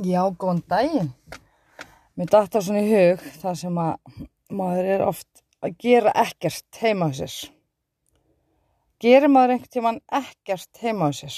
Já, 0.00 0.22
góðan 0.32 0.62
daginn. 0.64 1.08
Mér 2.16 2.28
datt 2.32 2.54
það 2.54 2.62
svona 2.64 2.80
í 2.80 2.86
hug 2.88 3.24
það 3.42 3.56
sem 3.60 3.80
að 3.82 4.22
maður 4.56 4.88
er 4.94 5.04
oft 5.04 5.42
að 5.60 5.74
gera 5.84 6.14
ekkert 6.22 6.78
heima 6.80 7.10
á 7.12 7.16
sér. 7.18 7.34
Gerir 9.04 9.28
maður 9.28 9.54
einhvern 9.58 9.74
tíman 9.76 10.00
ekkert 10.20 10.80
heima 10.80 11.10
á 11.10 11.18
sér? 11.20 11.36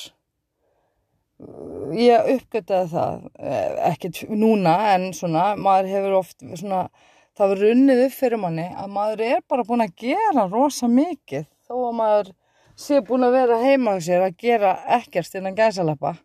Ég 1.98 2.30
uppgötaði 2.36 2.92
það, 2.94 3.28
eh, 3.42 3.76
ekkert 3.90 4.22
núna 4.30 4.78
en 4.94 5.10
svona, 5.10 5.56
maður 5.58 5.92
hefur 5.96 6.18
oft 6.20 6.38
svona, 6.54 6.86
það 7.34 7.54
verður 7.56 7.74
unnið 7.74 8.06
upp 8.06 8.18
fyrir 8.20 8.44
manni 8.46 8.68
að 8.70 8.94
maður 8.94 9.26
er 9.26 9.46
bara 9.48 9.66
búin 9.66 9.88
að 9.88 9.96
gera 10.06 10.46
rosa 10.46 10.86
mikið 10.86 11.50
þó 11.66 11.74
að 11.88 11.94
maður 11.98 12.34
sé 12.76 13.02
búin 13.02 13.26
að 13.26 13.40
vera 13.40 13.64
heima 13.66 13.98
á 13.98 13.98
sér 13.98 14.22
að 14.22 14.36
gera 14.38 14.76
ekkert 14.86 15.34
innan 15.34 15.58
gæsalappa 15.58 16.20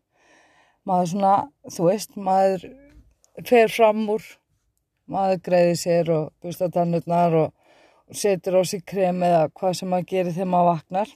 maður 0.87 1.13
svona, 1.13 1.35
þú 1.73 1.87
veist, 1.89 2.17
maður 2.17 2.67
fer 3.47 3.71
fram 3.71 4.03
úr, 4.13 4.25
maður 5.11 5.41
greiði 5.45 5.77
sér 5.83 6.11
og 6.15 6.27
busta 6.43 6.69
tannutnar 6.73 7.35
og, 7.43 7.53
og 8.07 8.19
setur 8.19 8.59
á 8.59 8.61
sig 8.67 8.83
krem 8.87 9.23
eða 9.25 9.47
hvað 9.53 9.79
sem 9.79 9.91
maður 9.91 10.11
gerir 10.13 10.35
þegar 10.35 10.53
maður 10.53 10.71
vaknar. 10.73 11.15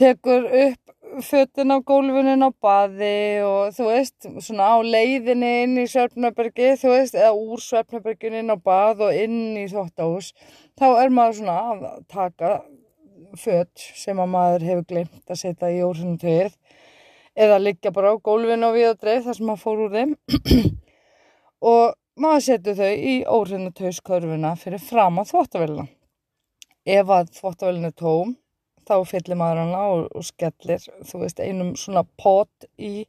Tekur 0.00 0.46
upp 0.48 0.96
fötin 1.26 1.74
á 1.74 1.78
gólfinin 1.82 2.46
á 2.46 2.50
baði 2.62 3.42
og 3.44 3.74
þú 3.76 3.86
veist, 3.90 4.28
svona 4.40 4.68
á 4.72 4.76
leiðinni 4.80 5.50
inn 5.64 5.78
í 5.82 5.86
Svefnabergi, 5.90 6.74
þú 6.80 6.92
veist, 6.94 7.16
eða 7.18 7.32
úr 7.36 7.62
Svefnabergin 7.64 8.38
inn 8.40 8.54
á 8.54 8.56
bað 8.56 9.04
og 9.08 9.16
inn 9.16 9.58
í 9.58 9.66
þóttahús. 9.70 10.32
Þá 10.78 10.86
er 11.02 11.12
maður 11.12 11.40
svona 11.40 11.56
að 11.72 12.04
taka 12.08 12.52
fött 13.38 13.88
sem 13.98 14.20
að 14.22 14.32
maður 14.32 14.68
hefur 14.68 14.86
glemt 14.92 15.30
að 15.34 15.42
setja 15.42 15.72
í 15.74 15.82
úrsundutöðið 15.86 16.56
eða 17.40 17.60
liggja 17.62 17.92
bara 17.94 18.12
á 18.12 18.16
gólfinu 18.20 18.68
og 18.68 18.76
við 18.76 18.90
og 18.90 19.00
dreif 19.00 19.24
þar 19.26 19.38
sem 19.38 19.48
maður 19.48 19.62
fór 19.64 19.82
úr 19.84 19.94
þeim 19.94 20.14
og 21.72 21.96
maður 22.20 22.44
setur 22.46 22.78
þau 22.80 22.90
í 23.12 23.14
óhreinatauðskörfuna 23.38 24.52
fyrir 24.60 24.82
fram 24.84 25.20
á 25.20 25.22
þvóttavélina. 25.28 25.86
Ef 26.84 27.12
að 27.16 27.32
þvóttavélina 27.38 27.92
er 27.92 27.96
tóm 27.96 28.34
þá 28.88 28.96
fyllir 29.06 29.38
maður 29.38 29.62
hana 29.64 29.82
og, 29.94 30.04
og 30.16 30.26
skellir 30.26 30.84
þú 31.06 31.22
veist 31.22 31.40
einum 31.40 31.74
svona 31.78 32.04
pot 32.20 32.68
í 32.76 33.06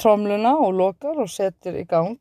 trómluna 0.00 0.56
og 0.64 0.72
lokar 0.78 1.20
og 1.22 1.30
setur 1.30 1.76
í 1.78 1.84
gang. 1.88 2.18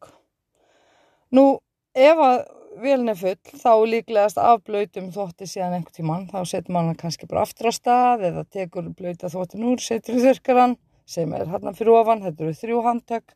Nú 1.34 1.58
ef 1.96 2.20
að 2.22 2.44
vélin 2.82 3.12
er 3.12 3.18
full 3.20 3.60
þá 3.60 3.72
líklegast 3.90 4.40
af 4.42 4.64
blöytum 4.68 5.12
þvótti 5.14 5.48
síðan 5.50 5.78
einhvern 5.78 5.98
tíman 5.98 6.26
þá 6.32 6.40
setur 6.50 6.78
hann 6.80 6.96
kannski 7.00 7.30
bara 7.30 7.44
aftur 7.46 7.70
á 7.70 7.74
stað 7.76 8.26
eða 8.30 8.44
tekur 8.50 8.90
blöyta 8.98 9.30
þvóttin 9.32 9.66
úr, 9.70 9.84
setur 9.84 10.20
þurkaran 10.24 10.76
sem 11.06 11.32
er 11.36 11.48
hérna 11.52 11.74
fyrir 11.76 11.98
ofan, 11.98 12.24
þetta 12.24 12.46
eru 12.46 12.58
þrjú 12.58 12.82
handtök. 12.88 13.34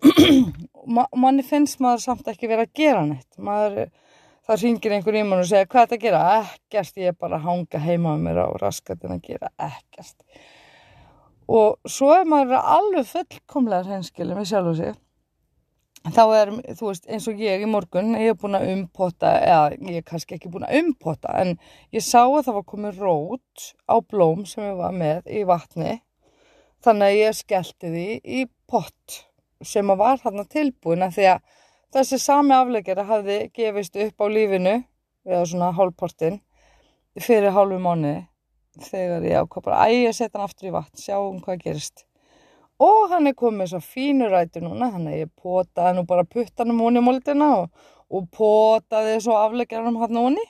Og 0.80 1.18
manni 1.20 1.44
finnst 1.46 1.80
maður 1.82 2.04
samt 2.06 2.30
ekki 2.32 2.48
verið 2.50 2.66
að 2.66 2.78
gera 2.80 3.02
neitt. 3.06 3.28
Maður, 3.36 3.90
það 4.48 4.64
ringir 4.64 4.94
einhver 4.96 5.18
í 5.20 5.24
mann 5.26 5.42
og 5.44 5.50
segir 5.50 5.68
hvað 5.70 5.82
er 5.82 5.90
þetta 5.90 5.98
að 5.98 6.06
gera? 6.06 6.22
Ekkert, 6.40 6.96
ég 7.02 7.12
er 7.12 7.20
bara 7.20 7.38
að 7.38 7.46
hanga 7.46 7.82
heima 7.84 8.16
með 8.16 8.24
mér 8.26 8.42
á 8.42 8.48
raskatin 8.62 9.14
að 9.14 9.22
gera 9.28 9.52
ekkert. 9.68 10.16
Og 11.50 11.78
svo 11.90 12.10
er 12.14 12.26
maður 12.30 12.58
alveg 12.60 13.08
fullkomlega 13.10 13.86
hreinskilin 13.88 14.38
við 14.38 14.52
sjálf 14.52 14.72
og 14.72 14.80
sig 14.80 14.98
þá 16.08 16.22
er, 16.32 16.50
þú 16.78 16.86
veist, 16.88 17.06
eins 17.12 17.26
og 17.28 17.40
ég 17.42 17.60
í 17.60 17.68
morgun 17.68 18.14
ég 18.16 18.32
er 18.32 18.36
búin 18.40 18.56
að 18.56 18.70
umpota 18.72 19.34
eða 19.36 19.64
ég 19.90 19.98
er 20.00 20.06
kannski 20.06 20.38
ekki 20.38 20.48
búin 20.52 20.64
að 20.64 20.78
umpota 20.80 21.34
en 21.42 21.58
ég 21.92 22.04
sá 22.04 22.22
að 22.22 22.46
það 22.46 22.56
var 22.56 22.68
komið 22.72 23.02
rót 23.04 23.66
á 23.84 23.96
blóm 24.00 24.46
sem 24.48 24.64
ég 24.64 24.78
var 24.80 24.96
með 24.96 25.28
í 25.28 25.44
vatni. 25.44 25.98
Þannig 26.80 27.06
að 27.06 27.18
ég 27.18 27.36
skellti 27.36 27.92
því 27.92 28.06
í 28.24 28.46
pott 28.70 29.18
sem 29.60 29.92
að 29.92 30.00
var 30.00 30.22
hann 30.24 30.46
tilbúin 30.48 31.04
að 31.04 31.18
því 31.18 31.26
að 31.34 31.58
þessi 31.92 32.18
sami 32.22 32.56
aflegjara 32.56 33.04
hafði 33.04 33.38
gefist 33.52 33.98
upp 34.00 34.24
á 34.24 34.26
lífinu 34.32 34.76
eða 35.28 35.44
svona 35.44 35.72
hálfportin 35.76 36.40
fyrir 37.20 37.52
hálfu 37.52 37.76
mánu 37.82 38.14
þegar 38.86 39.26
ég 39.26 39.42
ákvað 39.42 39.66
bara 39.66 39.82
að 39.84 39.96
ég 39.98 40.16
setja 40.16 40.38
hann 40.38 40.46
aftur 40.46 40.70
í 40.70 40.74
vatn 40.78 41.02
sjáum 41.02 41.42
hvað 41.44 41.64
gerist 41.66 42.06
og 42.80 43.10
hann 43.12 43.28
er 43.28 43.36
komið 43.36 43.74
svo 43.74 43.80
fínur 43.84 44.32
rættu 44.32 44.62
núna 44.64 44.90
þannig 44.94 45.16
að 45.16 45.22
ég 45.24 45.32
potaði 45.36 45.96
nú 45.98 46.06
bara 46.08 46.24
puttanum 46.28 46.80
honi 46.84 47.02
moldina 47.04 47.50
og, 47.58 47.88
og 48.08 48.28
potaði 48.34 49.18
svo 49.20 49.36
afleggjaranum 49.40 50.00
hann 50.00 50.20
honi. 50.20 50.46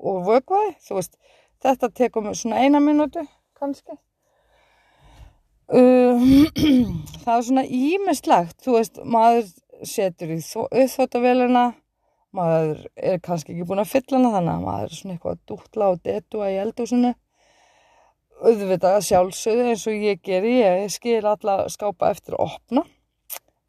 Og 0.00 0.22
vögvaði, 0.24 0.76
þú 0.80 0.96
veist 0.96 1.18
þetta 1.60 1.90
tekur 1.92 2.24
mig 2.24 2.38
svona 2.40 2.62
eina 2.64 2.80
minútu 2.80 3.26
kannski. 3.60 3.98
Uh, 5.70 6.48
það 7.22 7.34
er 7.36 7.44
svona 7.46 7.66
ímislegt 7.68 8.56
þú 8.64 8.78
veist, 8.78 8.96
maður 9.04 9.52
setur 9.86 10.32
í 10.34 10.40
auðvöldavélina 10.40 11.68
maður 12.36 12.80
er 12.96 13.20
kannski 13.22 13.54
ekki 13.54 13.66
búin 13.68 13.82
að 13.82 13.92
fylla 13.92 14.18
hana 14.18 14.32
þannig 14.34 14.52
að 14.54 14.64
maður 14.64 14.88
er 14.88 14.96
svona 14.96 15.14
eitthvað 15.14 15.36
að 15.36 15.44
dútla 15.50 15.90
og 15.92 16.02
detua 16.08 16.50
í 16.50 16.58
eldúsinu 16.64 17.12
auðvitað 18.40 19.02
sjálfsögðu 19.04 19.68
eins 19.70 19.84
og 19.90 20.04
ég 20.06 20.20
geri, 20.24 20.56
ég 20.62 20.88
skil 20.92 21.20
alla 21.28 21.64
skápa 21.72 22.10
eftir 22.14 22.36
að 22.36 22.46
opna. 22.46 22.84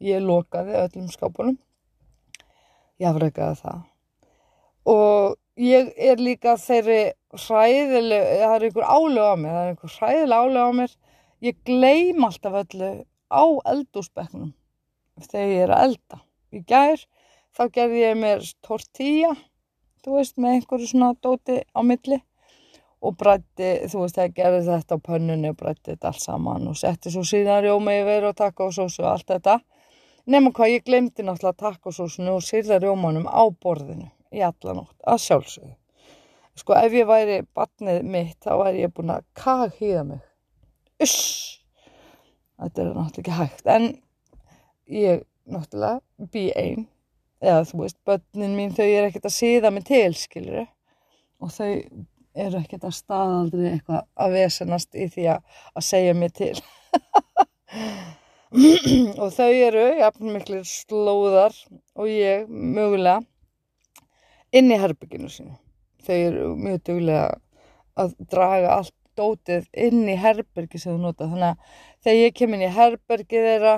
Ég 0.01 0.23
lokaði 0.23 0.77
öllum 0.79 1.11
skápunum. 1.11 1.57
Ég 3.01 3.09
afreikaði 3.09 3.59
það. 3.61 3.83
Og 4.91 5.37
ég 5.61 5.91
er 5.97 6.21
líka 6.21 6.55
þeirri 6.57 7.01
hræðileg, 7.35 8.25
það 8.41 8.55
er 8.55 8.65
einhver 8.67 8.87
álega 8.87 9.29
á 9.29 9.35
mér, 9.37 9.51
það 9.51 9.61
er 9.61 9.71
einhver 9.73 9.95
hræðileg 9.97 10.45
álega 10.45 10.65
á 10.65 10.71
mér. 10.79 10.97
Ég 11.41 11.61
gleym 11.67 12.25
alltaf 12.27 12.57
öllu 12.63 12.91
á 13.31 13.43
eldúsbekknum 13.73 14.51
þegar 15.21 15.51
ég 15.51 15.63
er 15.65 15.75
að 15.75 15.85
elda. 15.87 16.21
Í 16.51 16.63
gær 16.67 17.05
þá 17.57 17.63
gerði 17.75 18.03
ég 18.03 18.19
mér 18.19 18.43
tortilla, 18.65 19.35
þú 20.01 20.17
veist, 20.17 20.37
með 20.37 20.57
einhverju 20.57 20.89
svona 20.89 21.13
dóti 21.21 21.61
á 21.61 21.79
milli 21.85 22.21
og 23.01 23.17
brætti, 23.17 23.69
þú 23.89 24.03
veist, 24.03 24.17
það 24.17 24.33
gerði 24.37 24.61
þetta 24.67 24.97
á 24.97 25.05
pönnunni 25.07 25.49
og 25.51 25.57
brætti 25.57 25.93
þetta 25.93 26.11
allt 26.11 26.23
saman 26.23 26.69
og 26.69 26.77
setti 26.77 27.13
svo 27.13 27.23
síðan 27.25 27.63
rjóma 27.65 27.95
yfir 27.97 28.27
og 28.29 28.35
takkosósu 28.37 29.01
og 29.01 29.11
allt 29.15 29.29
þetta. 29.33 29.57
Nefnum 30.29 30.53
hvað, 30.53 30.73
ég 30.75 30.83
glemdi 30.85 31.25
náttúrulega 31.25 31.57
takkosósunu 31.63 32.35
og 32.37 32.43
sýrða 32.45 32.77
rjómanum 32.83 33.25
á 33.25 33.41
borðinu 33.49 34.11
í 34.29 34.43
allanótt, 34.45 34.93
að 35.01 35.23
sjálfsögðu. 35.25 35.73
Sko, 36.61 36.75
ef 36.77 36.93
ég 36.93 37.09
væri 37.09 37.39
batnið 37.57 38.05
mitt, 38.05 38.37
þá 38.43 38.53
væri 38.61 38.83
ég 38.83 38.93
búin 38.93 39.15
að 39.15 39.25
kaghýða 39.39 40.05
mig. 40.11 40.21
Uss! 41.01 41.17
Þetta 42.61 42.83
er 42.83 42.93
náttúrulega 42.93 43.23
ekki 43.23 43.37
hægt, 43.39 43.65
en 43.65 43.87
ég 44.93 45.23
náttúrulega 45.49 46.29
bý 46.35 46.45
einn, 46.53 46.85
eða 47.41 47.65
þú 47.71 47.81
veist, 47.81 47.97
börnin 48.05 48.53
mín, 48.59 48.75
þau 48.77 48.85
er 48.85 49.07
ekkert 49.07 49.25
að 49.31 49.37
síða 49.39 49.73
mig 49.73 49.87
til, 49.89 50.13
skiluru, 50.21 50.67
og 51.41 51.55
þau 51.55 51.71
eru 52.35 52.61
ekkert 52.61 52.87
að 52.87 52.95
staðaldri 52.97 53.67
eitthvað 53.73 54.05
að 54.15 54.37
vesenast 54.37 54.95
í 54.95 55.07
því 55.11 55.27
að, 55.33 55.59
að 55.75 55.87
segja 55.87 56.13
mér 56.17 56.33
til. 56.37 56.53
Og 59.21 59.29
þau 59.31 59.51
eru 59.51 59.83
jafn 60.01 60.33
miklu 60.33 60.61
slóðar 60.67 61.55
og 61.95 62.09
ég 62.11 62.49
mögulega 62.49 63.21
inn 64.51 64.71
í 64.71 64.79
herbygginu 64.79 65.29
sínu. 65.31 65.53
Þau 66.03 66.17
eru 66.17 66.49
mjög 66.59 66.81
duglega 66.89 67.29
að 68.01 68.17
draga 68.31 68.73
allt 68.79 68.95
dótið 69.19 69.67
inn 69.85 70.03
í 70.09 70.17
herbyrgi 70.19 70.79
sem 70.81 70.95
þú 70.95 71.05
nota. 71.05 71.29
Þannig 71.29 71.47
að 71.53 71.79
þegar 72.03 72.19
ég 72.19 72.35
kem 72.35 72.57
inn 72.57 72.65
í 72.65 72.75
herbyrgi 72.75 73.45
þeirra 73.45 73.77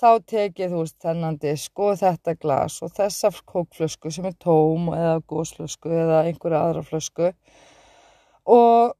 þá 0.00 0.10
tek 0.32 0.60
ég 0.62 0.72
þú 0.72 0.84
veist 0.84 0.96
þennan 1.04 1.40
disk 1.40 1.82
og 1.84 1.98
þetta 2.00 2.36
glas 2.40 2.78
og 2.84 2.92
þessa 2.96 3.32
kókflösku 3.52 4.12
sem 4.14 4.28
er 4.30 4.36
tóm 4.40 4.88
eða 4.94 5.18
gósflösku 5.28 5.92
eða 5.92 6.22
einhverja 6.28 6.62
aðra 6.64 6.84
flösku 6.86 7.32
og 8.50 8.96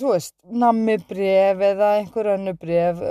þú 0.00 0.12
veist, 0.14 0.34
nammi 0.62 0.96
bref 1.08 1.60
eða 1.62 1.90
einhver 1.98 2.32
önnu 2.34 2.54
bref, 2.58 3.02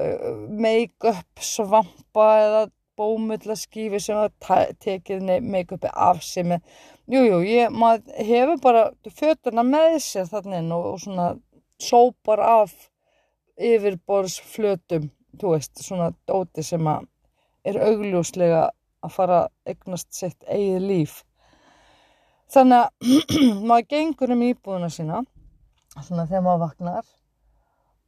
make-up 0.50 1.44
svampa 1.44 2.28
eða 2.42 2.64
bómullaskífi 3.00 4.02
sem 4.04 4.20
að 4.20 4.74
tekið 4.84 5.24
make-upi 5.42 5.92
af 5.94 6.22
sig 6.26 6.46
með, 6.50 6.62
jújú, 7.10 7.40
jú, 7.48 7.70
maður 7.74 8.28
hefur 8.28 8.62
bara 8.62 8.84
fötuna 9.22 9.66
með 9.66 9.98
sér 10.06 10.30
þannig 10.30 10.74
og, 10.76 10.90
og 10.92 11.02
svona 11.02 11.30
sópar 11.82 12.44
af 12.46 12.76
yfirborðsflötum, 13.58 15.10
þú 15.40 15.56
veist, 15.56 15.78
svona 15.82 16.12
dóti 16.30 16.66
sem 16.66 16.88
að 16.90 17.08
er 17.64 17.80
augljóslega 17.80 18.64
að 19.04 19.14
fara 19.14 19.44
að 19.46 19.74
egnast 19.74 20.10
sitt 20.16 20.44
eigið 20.48 20.88
líf. 20.88 21.22
Þannig 22.54 22.84
að 22.84 23.22
maður 23.70 23.90
gengur 23.96 24.36
um 24.36 24.44
íbúðuna 24.46 24.92
sína 24.94 25.24
svona 26.00 26.26
þegar 26.30 26.46
maður 26.46 26.64
vaknar 26.64 27.06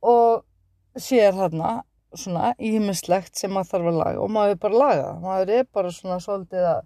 og 0.05 1.01
sér 1.01 1.35
þarna 1.37 1.71
svona 2.15 2.53
ímislegt 2.63 3.35
sem 3.37 3.51
maður 3.51 3.71
þarf 3.73 3.89
að 3.91 3.99
laga 4.01 4.23
og 4.23 4.33
maður 4.35 4.55
er 4.55 4.61
bara 4.63 4.75
að 4.75 4.83
laga 4.83 5.07
maður 5.23 5.53
er 5.59 5.71
bara 5.77 5.93
svona 5.93 6.19
svolítið 6.23 6.67
að 6.71 6.81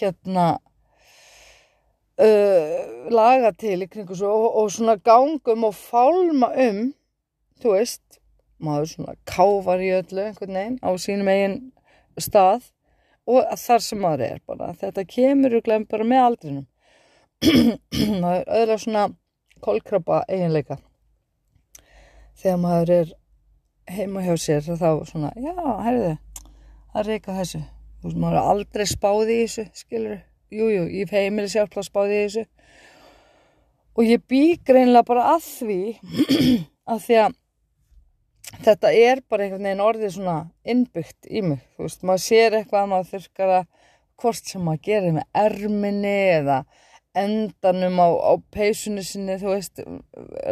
hérna 0.00 0.46
uh, 2.20 2.76
laga 3.14 3.52
til 3.56 3.78
í 3.80 3.88
kringu 3.88 4.18
svo 4.18 4.32
og, 4.34 4.48
og 4.62 4.72
svona 4.74 4.96
gangum 4.98 5.68
og 5.70 5.76
fálma 5.78 6.52
um 6.66 6.80
þú 7.62 7.76
veist 7.78 8.20
maður 8.62 8.92
svona 8.92 9.16
kávar 9.28 9.82
í 9.84 9.92
öllu 9.98 10.24
einhvern 10.24 10.58
veginn 10.58 10.80
á 10.80 10.90
sínum 11.00 11.30
eigin 11.30 11.60
stað 12.20 12.72
og 13.26 13.46
þar 13.58 13.82
sem 13.82 14.00
maður 14.00 14.24
er 14.26 14.40
bara. 14.46 14.72
Þetta 14.78 15.04
kemur 15.10 15.58
og 15.58 15.66
glemur 15.66 15.90
bara 15.90 16.06
með 16.06 16.24
aldrinum. 16.24 16.66
það 18.22 18.32
er 18.32 18.50
öðla 18.60 18.78
svona 18.80 19.06
kolkrabba 19.66 20.22
eiginleika. 20.30 20.78
Þegar 22.36 22.60
maður 22.62 22.92
er 22.96 23.14
heima 23.96 24.22
hjá 24.24 24.34
sér 24.40 24.66
þá 24.66 24.88
svona, 25.08 25.32
já, 25.40 25.54
herðu, 25.86 26.12
það 26.92 27.10
reyka 27.10 27.36
þessu. 27.40 27.62
Þú 27.96 28.08
veist, 28.08 28.20
maður 28.22 28.38
er 28.38 28.50
aldrei 28.52 28.86
spáði 28.90 29.38
í 29.38 29.46
þessu, 29.46 29.66
skilur. 29.82 30.20
Jújú, 30.52 30.68
jú, 30.76 30.84
ég 31.00 31.10
heimili 31.16 31.50
sjálf 31.50 31.74
að 31.74 31.88
spáði 31.88 32.18
í 32.18 32.26
þessu. 32.26 32.44
Og 33.96 34.04
ég 34.06 34.22
bý 34.28 34.42
greinlega 34.68 35.08
bara 35.08 35.30
að 35.32 35.46
því 35.46 35.80
að 36.92 37.02
því 37.06 37.18
að 37.24 37.36
þetta 38.66 38.92
er 38.94 39.22
bara 39.28 39.46
einhvern 39.46 39.66
veginn 39.66 39.84
orðið 39.84 40.12
svona 40.16 40.36
innbyggt 40.68 41.28
í 41.28 41.42
mig, 41.42 41.62
þú 41.74 41.86
veist, 41.86 42.04
maður 42.06 42.24
sér 42.26 42.58
eitthvað 42.60 42.82
að 42.82 42.92
maður 42.92 43.10
þurkar 43.14 43.54
að 43.56 43.70
hvort 44.22 44.50
sem 44.52 44.64
maður 44.64 44.84
gerir 44.86 45.16
með 45.16 45.40
erminni 45.42 46.16
eða 46.36 46.60
endanum 47.16 47.98
á, 48.02 48.08
á 48.12 48.32
peysunni 48.52 49.04
sinni, 49.06 49.38
þú 49.40 49.54
veist, 49.54 49.82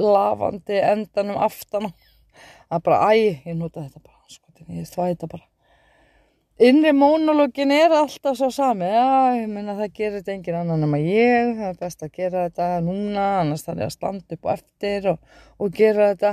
lavandi 0.01 0.81
endanum 0.81 1.41
aftan 1.45 1.91
það 2.69 2.79
er 2.79 2.85
bara, 2.85 3.01
æ, 3.11 3.41
ég 3.47 3.59
nota 3.59 3.85
þetta 3.85 4.01
bara, 4.03 4.23
sko, 4.29 4.53
ég 4.69 4.89
þvæta 4.91 5.29
bara. 5.31 5.47
Innri 6.65 6.93
mónologin 6.95 7.73
er 7.75 7.91
alltaf 7.99 8.37
svo 8.39 8.49
sami, 8.55 8.87
já, 8.87 9.41
ég 9.41 9.49
menna 9.51 9.75
það 9.75 9.97
gerir 9.97 10.21
þetta 10.21 10.35
engin 10.37 10.59
annan 10.61 10.87
en 10.87 11.01
ég, 11.03 11.51
það 11.59 11.71
er 11.73 11.81
best 11.81 12.05
að 12.07 12.13
gera 12.15 12.45
þetta 12.47 12.69
núna, 12.87 13.25
annars 13.41 13.67
þarf 13.67 13.83
ég 13.83 13.91
að 13.91 13.97
standa 13.97 14.39
upp 14.39 14.47
og 14.47 14.53
eftir 14.55 15.09
og, 15.11 15.35
og 15.59 15.75
gera 15.75 16.13
þetta. 16.13 16.33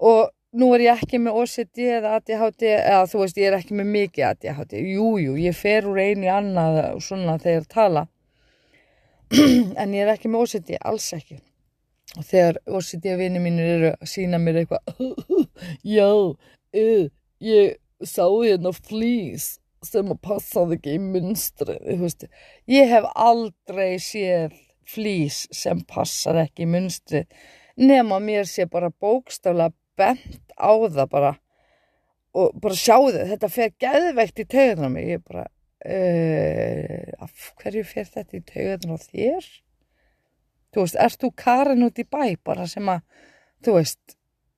Og 0.00 0.22
nú 0.56 0.70
er 0.72 0.86
ég 0.86 1.02
ekki 1.02 1.20
með 1.20 1.36
OCD 1.42 1.82
eða 1.98 2.16
ADHD 2.16 2.66
eða 2.72 3.04
þú 3.10 3.20
veist 3.20 3.40
ég 3.40 3.50
er 3.50 3.58
ekki 3.58 3.76
með 3.76 3.92
mikið 3.98 4.28
ADHD 4.30 4.76
jújú, 4.80 5.10
jú, 5.20 5.36
ég 5.44 5.56
fer 5.56 5.88
úr 5.88 6.00
einu 6.00 6.28
í 6.28 6.32
annað 6.32 6.80
svona 7.04 7.36
þegar 7.42 7.68
tala 7.68 8.06
en 9.80 9.94
ég 9.94 10.04
er 10.04 10.12
ekki 10.14 10.30
með 10.30 10.46
OCD 10.46 10.76
alls 10.80 11.08
ekki. 11.16 11.40
Og 12.16 12.24
þegar 12.24 12.60
OCD 12.78 13.10
vinni 13.18 13.42
mínir 13.42 13.72
eru 13.76 13.92
að 13.94 14.10
sína 14.10 14.40
mér 14.40 14.62
eitthvað 14.62 15.00
já, 15.96 16.08
uh, 16.08 17.06
ég 17.42 17.76
sá 18.04 18.24
hérna 18.28 18.72
flýs 18.76 19.56
sem 19.84 20.08
að 20.10 20.22
passaði 20.24 20.78
ekki 20.78 20.96
í 20.96 21.02
munstri 21.02 22.28
ég 22.70 22.88
hef 22.90 23.04
aldrei 23.14 24.00
séð 24.02 24.56
flýs 24.88 25.44
sem 25.54 25.82
passar 25.86 26.40
ekki 26.40 26.64
í 26.64 26.70
munstri 26.70 27.26
nema 27.76 28.18
mér 28.22 28.46
sé 28.48 28.66
bara 28.70 28.90
bókstaflega 28.90 29.74
bent 29.96 30.52
á 30.56 30.72
það 30.72 31.08
bara. 31.10 31.32
Og 32.36 32.56
bara 32.60 32.76
sjáðu 32.76 33.24
þetta 33.30 33.48
fer 33.52 33.72
gæðveikt 33.80 34.42
í 34.42 34.46
taugunar 34.52 34.92
mig. 34.92 35.08
Ég 35.16 35.22
bara 35.24 35.46
uh, 35.84 37.24
af 37.26 37.52
hverju 37.60 37.84
fer 37.86 38.06
þetta 38.12 38.38
í 38.38 38.44
taugunar 38.48 39.00
á 39.02 39.06
þér 39.06 39.48
þú 40.72 40.84
veist, 40.84 41.00
ert 41.06 41.20
þú 41.22 41.32
karin 41.36 41.86
út 41.86 41.98
í 42.00 42.06
bæ 42.06 42.36
bara 42.44 42.68
sem 42.70 42.88
að 42.92 43.02
þú 43.64 43.78
veist, 43.78 44.16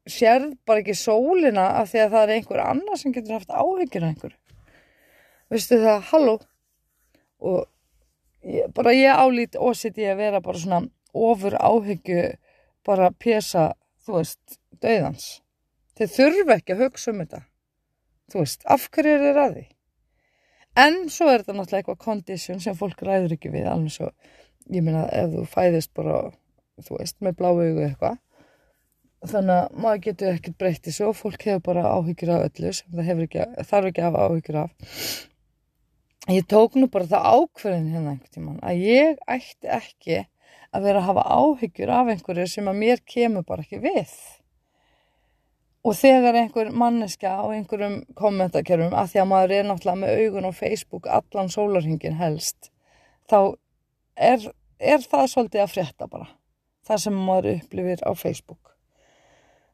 sérð 0.08 0.52
bara 0.66 0.82
ekki 0.82 0.96
sólina 0.98 1.66
af 1.80 1.90
því 1.92 2.04
að 2.04 2.14
það 2.14 2.22
er 2.22 2.34
einhver 2.36 2.62
annar 2.64 3.00
sem 3.00 3.14
getur 3.14 3.38
haft 3.38 3.50
áhyggjur 3.52 4.06
af 4.06 4.12
einhver 4.12 4.36
veistu 5.48 5.80
það, 5.80 6.06
halló 6.12 6.36
og 7.38 7.66
ég, 8.44 8.68
bara 8.74 8.94
ég 8.96 9.14
álít 9.14 9.56
ósitt 9.56 9.98
ég 10.00 10.14
að 10.14 10.22
vera 10.22 10.42
bara 10.44 10.60
svona 10.60 10.80
ofur 11.14 11.56
áhyggju 11.56 12.22
bara 12.88 13.10
pjesa, 13.20 13.72
þú 14.04 14.20
veist 14.20 14.58
döðans. 14.82 15.26
Þeir 15.98 16.12
þurfa 16.14 16.56
ekki 16.56 16.74
að 16.74 16.84
hugsa 16.84 17.12
um 17.12 17.22
þetta. 17.22 17.40
Þú 18.32 18.42
veist, 18.42 18.64
af 18.68 18.86
hverju 18.94 19.14
er 19.16 19.24
þeir 19.24 19.40
að 19.42 19.56
því? 19.56 19.64
En 20.78 20.98
svo 21.10 21.26
er 21.32 21.42
þetta 21.42 21.56
náttúrulega 21.56 21.82
eitthvað 21.82 22.02
kondísjón 22.04 22.62
sem 22.62 22.76
fólk 22.78 23.00
ræður 23.02 23.34
ekki 23.34 23.50
við, 23.50 23.66
alveg 23.70 23.94
svo, 23.96 24.12
ég 24.70 24.84
meina, 24.86 25.06
ef 25.10 25.32
þú 25.32 25.44
fæðist 25.50 25.92
bara, 25.98 26.18
þú 26.86 26.98
veist, 27.00 27.16
með 27.24 27.38
bláu 27.40 27.52
augu 27.56 27.82
eitthvað, 27.86 28.20
þannig 29.26 29.54
að 29.56 29.80
maður 29.82 30.04
getur 30.04 30.30
ekkert 30.36 30.58
breytt 30.60 30.84
þessu 30.86 31.08
og 31.08 31.16
fólk 31.18 31.48
hefur 31.48 31.64
bara 31.66 31.88
áhyggjur 31.96 32.34
af 32.36 32.46
öllu 32.46 32.72
sem 32.78 32.94
það 32.94 33.24
ekki, 33.26 33.48
þarf 33.72 33.90
ekki 33.90 34.04
að 34.04 34.08
hafa 34.08 34.28
áhyggjur 34.28 34.60
af. 34.62 34.94
Ég 36.28 36.44
tók 36.44 36.74
nú 36.76 36.90
bara 36.92 37.08
það 37.08 37.28
ákverðin 37.34 37.92
hérna 37.94 38.12
einhvern 38.12 38.34
tíman 38.36 38.58
að 38.62 38.82
ég 38.84 39.22
ætti 39.32 39.70
ekki 39.72 40.18
að 40.76 40.84
vera 40.84 41.00
að 41.00 41.08
hafa 41.08 41.24
áhyggjur 41.38 41.92
af 41.94 42.10
einhverju 42.12 42.50
sem 42.52 42.68
að 42.68 42.82
mér 42.82 43.02
kemur 43.08 43.46
bara 43.48 43.64
ekki 43.64 43.80
við. 43.82 44.12
Og 45.86 45.94
þegar 45.94 46.34
einhver 46.34 46.70
manneska 46.74 47.36
á 47.38 47.44
einhverjum 47.54 48.00
kommentakerfum, 48.18 48.94
að 48.98 49.12
því 49.12 49.20
að 49.22 49.28
maður 49.30 49.54
er 49.54 49.66
náttúrulega 49.68 50.00
með 50.00 50.22
augun 50.22 50.48
á 50.50 50.52
Facebook 50.52 51.06
allan 51.06 51.50
sólarhingin 51.52 52.18
helst, 52.18 52.72
þá 53.30 53.54
er, 54.16 54.48
er 54.78 55.04
það 55.04 55.28
svolítið 55.32 55.62
að 55.62 55.74
frétta 55.76 56.08
bara. 56.10 56.26
Það 56.88 57.02
sem 57.04 57.20
maður 57.28 57.50
upplifir 57.52 58.02
á 58.02 58.10
Facebook. 58.18 58.74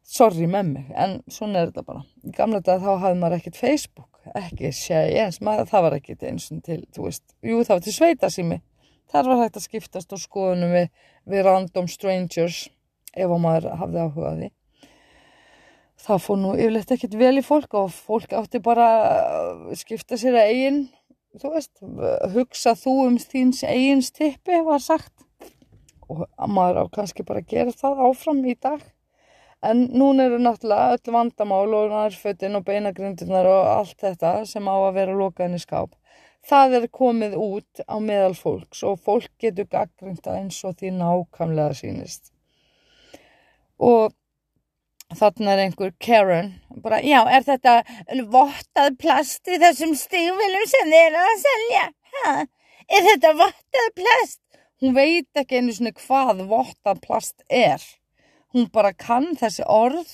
Sorry 0.04 0.44
með 0.50 0.66
mig, 0.74 0.90
en 0.92 1.14
svona 1.32 1.62
er 1.62 1.70
þetta 1.70 1.86
bara. 1.88 2.02
Í 2.20 2.34
gamla 2.36 2.60
dag 2.60 2.82
þá 2.82 2.90
hafði 2.92 3.20
maður 3.22 3.38
ekkert 3.38 3.60
Facebook, 3.62 4.20
ekki 4.36 4.72
séi 4.76 5.14
eins, 5.22 5.40
maður, 5.40 5.70
það 5.70 5.86
var 5.86 5.96
ekkert 5.96 6.26
eins 6.28 6.50
og 6.52 6.60
til, 6.66 6.82
þú 6.92 7.06
veist, 7.06 7.24
jú 7.40 7.62
það 7.62 7.78
var 7.78 7.86
til 7.86 7.96
sveita 7.96 8.30
sími. 8.34 8.60
Það 9.14 9.30
var 9.30 9.40
hægt 9.40 9.56
að 9.56 9.64
skiptast 9.70 10.12
á 10.12 10.18
skoðunum 10.20 10.76
við, 10.76 10.92
við 11.32 11.46
random 11.48 11.88
strangers 11.88 12.66
ef 13.14 13.32
maður 13.40 13.70
hafði 13.78 14.04
áhugaði 14.04 14.50
það 16.00 16.22
fór 16.26 16.40
nú 16.40 16.54
yfirleitt 16.56 16.92
ekkert 16.94 17.16
vel 17.18 17.36
í 17.38 17.44
fólk 17.44 17.76
og 17.78 17.92
fólk 17.94 18.34
átti 18.36 18.60
bara 18.62 18.88
að 19.38 19.74
skipta 19.78 20.18
sér 20.20 20.38
að 20.40 20.50
eigin, 20.52 20.80
þú 21.40 21.52
veist, 21.54 21.72
hugsa 22.34 22.74
þú 22.78 22.96
um 23.08 23.20
þíns 23.20 23.62
eigins 23.66 24.10
tippi 24.14 24.60
var 24.66 24.82
sagt 24.82 25.14
og 26.08 26.26
maður 26.50 26.84
á 26.84 26.94
kannski 26.94 27.24
bara 27.26 27.44
gera 27.48 27.72
það 27.72 28.02
áfram 28.08 28.42
í 28.44 28.54
dag. 28.60 28.82
En 29.64 29.86
núna 29.96 30.26
eru 30.28 30.38
náttúrulega 30.42 30.96
öll 30.98 31.12
vandamál 31.14 31.72
og 31.72 31.92
nærfötinn 31.92 32.58
og 32.58 32.66
beinagrindunar 32.66 33.48
og 33.48 33.68
allt 33.78 33.96
þetta 34.02 34.32
sem 34.48 34.66
á 34.68 34.76
að 34.76 34.96
vera 34.98 35.14
lokaðin 35.16 35.56
í 35.56 35.62
skáp. 35.62 35.94
Það 36.44 36.76
er 36.78 36.86
komið 36.92 37.38
út 37.40 37.80
á 37.88 37.96
meðal 38.04 38.34
fólks 38.36 38.82
og 38.84 39.00
fólk 39.00 39.30
getur 39.40 39.64
gaggrinda 39.70 40.36
eins 40.36 40.58
og 40.68 40.76
því 40.76 40.92
nákamlega 40.98 41.78
sínist. 41.78 42.28
Og 43.80 44.12
Þannig 45.12 45.50
er 45.52 45.60
einhver 45.62 45.90
Karen, 46.00 46.54
bara, 46.82 46.98
já, 47.04 47.20
er 47.28 47.44
þetta 47.44 47.74
vottað 48.32 48.96
plast 48.98 49.50
í 49.52 49.58
þessum 49.60 49.92
stígvilum 49.98 50.64
sem 50.70 50.88
þið 50.88 51.00
eru 51.02 51.20
að 51.20 51.42
selja? 51.42 51.82
Ha? 52.14 52.32
Er 52.88 53.04
þetta 53.10 53.34
vottað 53.38 53.90
plast? 54.00 54.40
Hún 54.82 54.96
veit 54.96 55.38
ekki 55.38 55.60
einu 55.60 55.74
svona 55.76 55.92
hvað 56.00 56.42
vottað 56.48 57.02
plast 57.04 57.44
er. 57.52 57.84
Hún 58.54 58.70
bara 58.72 58.94
kann 58.96 59.34
þessi 59.38 59.66
orð 59.68 60.10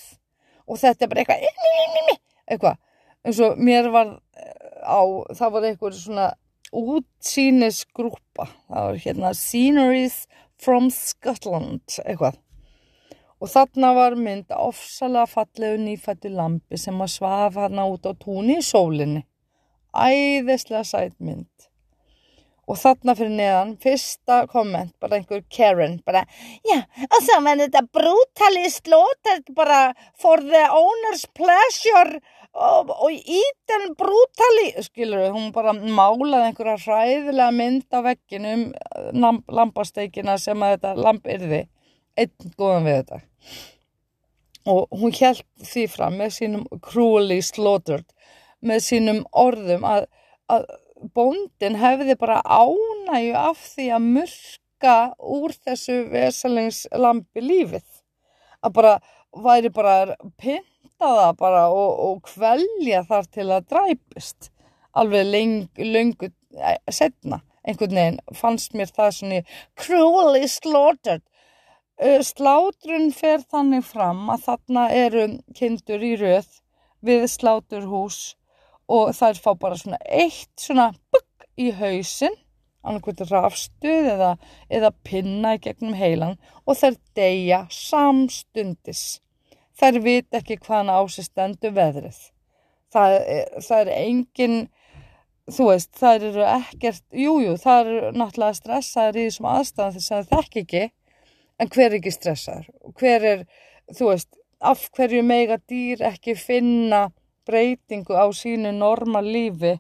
og 0.67 0.83
þetta 0.83 1.07
er 1.07 1.13
bara 1.13 1.25
eitthvað, 1.25 2.21
eitthvað, 2.51 2.77
eins 3.25 3.41
og 3.47 3.59
mér 3.63 3.91
var 3.95 4.13
eh, 4.37 4.85
á, 4.85 5.01
það 5.39 5.57
var 5.57 5.67
eitthvað 5.71 5.99
svona 5.99 6.29
útsýnisgrúpa, 6.71 8.47
það 8.69 8.87
var 8.91 9.01
hérna 9.07 9.33
Sceneries 9.35 10.23
from 10.61 10.91
Scotland, 10.95 11.83
eitthvað 12.05 12.39
Og 13.41 13.49
þarna 13.49 13.95
var 13.97 14.19
mynd 14.21 14.53
ofsalega 14.53 15.25
fallegu 15.31 15.81
nýfættu 15.81 16.29
lampi 16.35 16.77
sem 16.81 16.99
að 17.01 17.15
svafa 17.15 17.69
hana 17.69 17.87
út 17.89 18.05
á 18.05 18.13
túni 18.13 18.59
í 18.61 18.65
sólinni. 18.65 19.25
Æðislega 19.97 20.85
sætt 20.85 21.17
mynd. 21.19 21.49
Og 22.71 22.79
þarna 22.79 23.17
fyrir 23.19 23.33
neðan, 23.35 23.73
fyrsta 23.83 24.45
komment, 24.51 24.93
bara 25.03 25.17
einhver 25.17 25.41
Karen, 25.51 25.97
bara, 26.07 26.21
já, 26.63 26.77
og 27.09 27.17
svo 27.27 27.39
var 27.43 27.59
þetta 27.59 27.81
brutally 27.97 28.69
slaughtered, 28.71 29.51
bara 29.57 29.81
for 30.15 30.39
the 30.45 30.61
owner's 30.71 31.25
pleasure 31.35 32.21
og, 32.55 32.93
og 32.95 33.11
eaten 33.11 33.89
brutally, 33.99 34.69
skilur 34.87 35.25
við, 35.25 35.35
hún 35.35 35.51
bara 35.57 35.75
málaði 35.75 36.53
einhverja 36.53 36.79
hræðilega 36.85 37.51
mynd 37.59 37.89
á 37.91 37.99
vegginum, 38.07 38.65
lampasteikina 39.51 40.39
sem 40.39 40.63
að 40.63 40.77
þetta 40.77 40.95
lamp 41.09 41.27
yrði, 41.27 41.65
einn 42.21 42.55
góðan 42.59 42.89
við 42.89 42.99
þetta 43.01 43.21
og 44.71 45.01
hún 45.01 45.15
held 45.17 45.45
því 45.65 45.85
fram 45.89 46.19
með 46.21 46.35
sínum 46.37 46.65
cruelly 46.85 47.41
slaughtered 47.43 48.07
með 48.61 48.83
sínum 48.85 49.21
orðum 49.33 49.87
að, 49.89 50.07
að 50.53 50.67
bóndin 51.17 51.79
hefði 51.81 52.17
bara 52.21 52.41
ánægu 52.45 53.37
af 53.41 53.63
því 53.75 53.89
að 53.97 54.09
mörka 54.17 54.97
úr 55.19 55.55
þessu 55.57 55.97
vesalingslampi 56.13 57.45
lífið. 57.45 57.87
Að 58.61 58.75
bara 58.77 58.95
væri 59.33 59.71
bara 59.73 60.17
pintaða 60.41 61.31
bara 61.39 61.69
og, 61.73 61.93
og 62.07 62.25
kvelja 62.29 63.05
þar 63.09 63.31
til 63.33 63.49
að 63.49 63.69
dræpist. 63.73 64.51
Alveg 64.93 65.29
leng, 65.31 65.69
lengu 65.79 66.29
eh, 66.29 66.77
setna 66.91 67.41
einhvern 67.61 67.97
veginn 67.97 68.37
fannst 68.37 68.73
mér 68.77 68.91
það 68.97 69.11
svona 69.17 69.41
cruelly 69.79 70.49
slaughtered 70.49 71.23
slátrun 72.25 73.11
fer 73.13 73.43
þannig 73.45 73.85
fram 73.85 74.29
að 74.33 74.45
þarna 74.49 74.85
eru 74.97 75.25
kindur 75.57 76.05
í 76.05 76.15
rauð 76.21 76.53
við 77.05 77.27
sláturhús 77.33 78.21
og 78.91 79.13
þær 79.17 79.41
fá 79.45 79.51
bara 79.55 79.79
svona 79.79 80.01
eitt 80.09 80.53
svona 80.61 80.91
bugg 81.13 81.49
í 81.61 81.71
hausinn 81.77 82.39
annarkvæmt 82.81 83.29
rafstuð 83.29 84.09
eða, 84.15 84.35
eða 84.73 84.91
pinna 85.05 85.55
í 85.57 85.63
gegnum 85.63 85.97
heilan 85.99 86.39
og 86.65 86.79
þær 86.81 86.97
deyja 87.19 87.65
samstundis. 87.75 89.21
Þær 89.77 90.01
vit 90.05 90.37
ekki 90.37 90.59
hvaðan 90.61 90.93
ásistendu 90.97 91.73
veðrið. 91.77 92.19
Það 92.91 93.17
er, 93.19 93.51
það 93.63 93.83
er 93.83 93.91
engin, 93.97 94.57
þú 95.51 95.69
veist, 95.71 95.93
þær 96.01 96.27
eru 96.31 96.47
ekkert, 96.49 97.05
jújú, 97.13 97.45
jú, 97.47 97.59
það 97.61 97.93
eru 97.93 98.15
náttúrulega 98.17 98.59
stressaður 98.59 99.21
í 99.21 99.27
þessum 99.29 99.51
aðstæðan 99.53 99.97
þess 99.97 100.11
að 100.11 100.25
það 100.33 100.33
þekk 100.35 100.61
ekki, 100.65 100.83
en 101.61 101.71
hver 101.71 101.91
er 101.91 101.99
ekki 102.01 102.15
stressaður? 102.15 102.71
Hver 102.99 103.27
er, 103.35 103.45
þú 103.93 104.11
veist, 104.13 104.33
af 104.61 104.89
hverju 104.97 105.23
mega 105.27 105.61
dýr 105.71 106.03
ekki 106.11 106.35
finna 106.39 107.07
breytingu 107.49 108.17
á 108.17 108.27
sínu 108.37 108.73
normal 108.77 109.25
lífi 109.29 109.77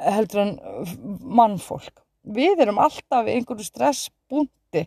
heldur 0.00 0.42
en 0.42 0.58
mannfólk? 1.20 2.06
við 2.26 2.62
erum 2.64 2.80
alltaf 2.82 3.28
í 3.28 3.36
einhverju 3.36 3.66
stressbúndi 3.66 4.86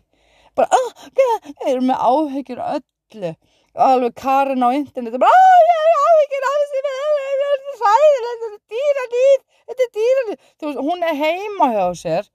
bara, 0.58 0.68
ah, 0.68 1.06
við 1.16 1.70
erum 1.70 1.88
með 1.90 2.02
áhyggjur 2.10 2.62
öllu 2.66 3.32
alveg 3.80 4.16
Karin 4.18 4.66
á 4.66 4.68
internetu 4.76 5.20
bara, 5.22 5.30
ah, 5.30 5.60
ég 5.70 5.80
er 5.80 6.02
áhyggjur 6.10 6.48
af 6.48 6.58
þessi 6.60 6.82
þetta 6.84 7.48
er 7.54 7.80
sæðilegt, 7.80 8.44
þetta 8.44 8.50
er 8.50 8.60
dýranýð 8.74 9.38
þetta 9.70 9.86
er 9.86 9.92
dýranýð, 9.98 10.44
þú 10.58 10.68
veist, 10.68 10.82
hún 10.90 11.06
er 11.06 11.20
heima 11.22 11.70
hjá 11.74 11.86
sér, 12.02 12.30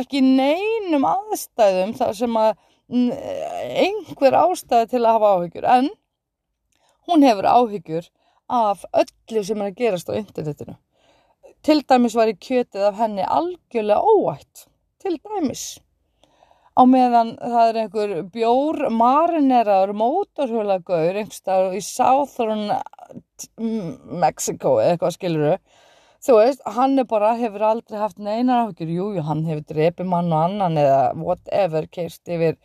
ekki 0.00 0.24
neinum 0.24 1.06
aðstæðum 1.08 1.94
þar 2.00 2.16
sem 2.18 2.40
að 2.40 2.50
einhver 2.88 4.36
ástæði 4.42 4.92
til 4.94 5.02
að 5.04 5.14
hafa 5.16 5.32
áhyggjur, 5.36 5.68
en 5.68 5.90
hún 7.08 7.24
hefur 7.26 7.48
áhyggjur 7.52 8.10
af 8.48 8.84
öllu 8.92 9.44
sem 9.44 9.60
er 9.60 9.72
að 9.72 9.80
gerast 9.82 10.08
á 10.08 10.16
internetinu 10.16 10.78
Til 11.66 11.82
dæmis 11.90 12.14
var 12.14 12.30
í 12.30 12.36
kjötið 12.38 12.84
af 12.86 12.98
henni 13.00 13.24
algjörlega 13.26 13.98
óætt. 14.00 14.68
Til 15.02 15.16
dæmis. 15.18 15.78
Á 16.78 16.86
meðan 16.86 17.32
það 17.42 17.70
er 17.70 17.78
einhver 17.82 18.12
bjór 18.34 18.84
marineraður 18.94 19.92
mótorhjólagaur 19.98 21.18
einhverstað 21.18 21.74
í 21.74 21.82
Southern 21.82 22.70
Mexico 24.22 24.76
eða 24.78 24.94
eitthvað 24.94 25.16
skiluru. 25.16 25.56
Þú 26.24 26.36
veist, 26.40 26.62
hann 26.66 26.98
er 26.98 27.06
bara, 27.06 27.34
hefur 27.38 27.62
aldrei 27.62 27.98
haft 28.00 28.18
neinar 28.18 28.66
áhugir. 28.66 28.90
Jújú, 28.90 29.22
hann 29.26 29.44
hefur 29.46 29.66
drepið 29.72 30.08
mann 30.10 30.32
og 30.32 30.44
annan 30.48 30.78
eða 30.82 31.02
whatever 31.18 31.86
keist 31.86 32.26
yfir, 32.26 32.58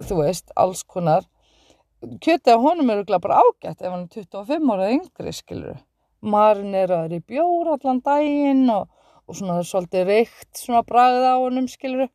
þú 0.00 0.22
veist, 0.22 0.54
alls 0.56 0.84
konar. 0.84 1.26
Kjötið 2.04 2.54
af 2.54 2.62
honum 2.64 2.92
eru 2.92 3.18
bara 3.18 3.42
ágætt 3.44 3.80
ef 3.80 3.90
hann 3.90 4.06
er 4.06 4.24
25 4.24 4.72
ára 4.74 4.92
yngri 4.92 5.32
skiluru 5.32 5.76
marineraður 6.24 7.18
í 7.18 7.20
bjór 7.28 7.74
allan 7.74 8.00
daginn 8.04 8.68
og, 8.72 8.88
og 9.28 9.38
svona 9.38 9.62
svolítið 9.66 10.06
reykt 10.08 10.60
svona 10.60 10.84
bragð 10.86 11.26
á 11.28 11.34
honum 11.36 11.68
skiluru 11.70 12.08
en 12.08 12.12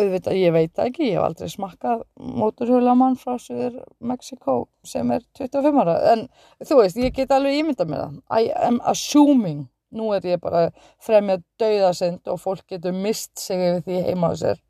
auðvitað 0.00 0.40
ég 0.40 0.54
veit 0.54 0.80
ekki, 0.82 1.10
ég 1.10 1.18
hef 1.18 1.26
aldrei 1.28 1.52
smakkað 1.52 2.02
móturhjólamann 2.18 3.18
frá 3.20 3.36
Suður 3.40 3.80
Mexiko 4.00 4.56
sem 4.86 5.12
er 5.14 5.22
25 5.38 5.80
ára 5.84 5.96
en 6.12 6.26
þú 6.64 6.80
veist, 6.80 6.98
ég 7.00 7.14
get 7.16 7.32
alveg 7.34 7.60
ímynda 7.60 7.86
með 7.88 8.04
það. 8.04 8.18
I 8.40 8.52
am 8.68 8.80
assuming 8.90 9.64
nú 9.94 10.10
er 10.14 10.26
ég 10.26 10.42
bara 10.42 10.68
fremjað 11.02 11.44
dauðasind 11.60 12.30
og 12.30 12.40
fólk 12.42 12.64
getur 12.70 12.94
mist 12.96 13.38
sig 13.40 13.60
yfir 13.60 13.84
því 13.86 14.00
heima 14.08 14.30
á 14.30 14.34
sér. 14.38 14.62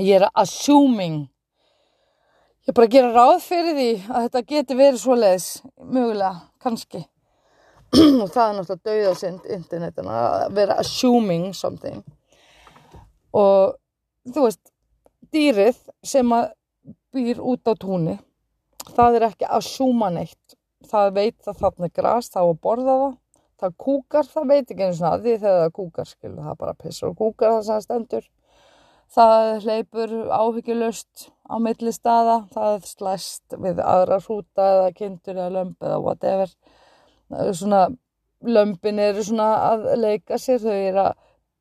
Ég 0.00 0.20
er 0.20 0.28
assuming. 0.34 1.26
Ég 2.66 2.74
bara 2.74 2.90
gera 2.90 3.12
ráð 3.14 3.44
fyrir 3.44 3.76
því 3.76 3.90
að 4.08 4.26
þetta 4.26 4.44
getur 4.52 4.80
verið 4.80 5.00
svo 5.02 5.16
leiðis 5.16 5.48
mögulega 5.78 6.32
kannski. 6.62 7.04
Og 8.22 8.28
það 8.32 8.46
er 8.46 8.56
náttúrulega 8.56 8.90
dauðasind 8.90 9.50
internetin 9.56 10.10
að 10.10 10.46
vera 10.56 10.78
assuming 10.82 11.52
something. 11.54 12.02
Og 13.36 13.76
þú 14.32 14.46
veist 14.46 14.72
dýrið 15.34 15.82
sem 16.06 16.32
að 16.34 16.48
býr 17.16 17.42
út 17.42 17.66
á 17.66 17.74
túnni 17.74 18.18
það 18.94 19.18
er 19.18 19.26
ekki 19.30 19.46
að 19.48 19.58
assuma 19.60 20.10
neitt. 20.12 20.56
Það 20.86 21.12
veit 21.16 21.48
að 21.48 21.60
þarna 21.62 21.88
er 21.88 21.94
græs 21.98 22.30
þá 22.30 22.40
að 22.44 22.58
borða 22.62 22.96
það. 23.02 23.14
Það 23.56 23.76
kúkar, 23.80 24.26
það 24.28 24.48
veit 24.52 24.70
ekki 24.72 24.84
eins 24.84 24.98
og 25.00 25.06
það 25.06 25.22
því 25.24 25.36
þegar 25.42 25.60
það 25.62 25.76
kúkar 25.78 26.08
skilu 26.10 26.42
það 26.44 26.58
bara 26.60 26.74
pissur 26.82 27.08
og 27.08 27.20
kúkar 27.20 27.54
það 27.54 27.62
sem 27.68 27.84
stendur. 27.86 28.26
Það 29.16 29.50
hleypur 29.64 30.14
áhyggjulust 30.34 31.28
á 31.46 31.54
milli 31.62 31.92
staða, 31.94 32.36
það 32.52 32.88
slæst 32.90 33.56
við 33.62 33.80
aðra 33.80 34.18
hrúta 34.24 34.66
eða 34.74 34.90
kindur 34.98 35.38
eða 35.38 35.54
lömp 35.54 35.86
eða 35.86 36.00
whatever. 36.02 36.52
Svona, 37.56 37.86
lömpin 38.44 39.00
eru 39.02 39.24
svona 39.24 39.48
að 39.70 39.88
leika 40.02 40.38
sér, 40.42 40.60
þau 40.60 40.74
eru 40.74 41.04
að 41.06 41.14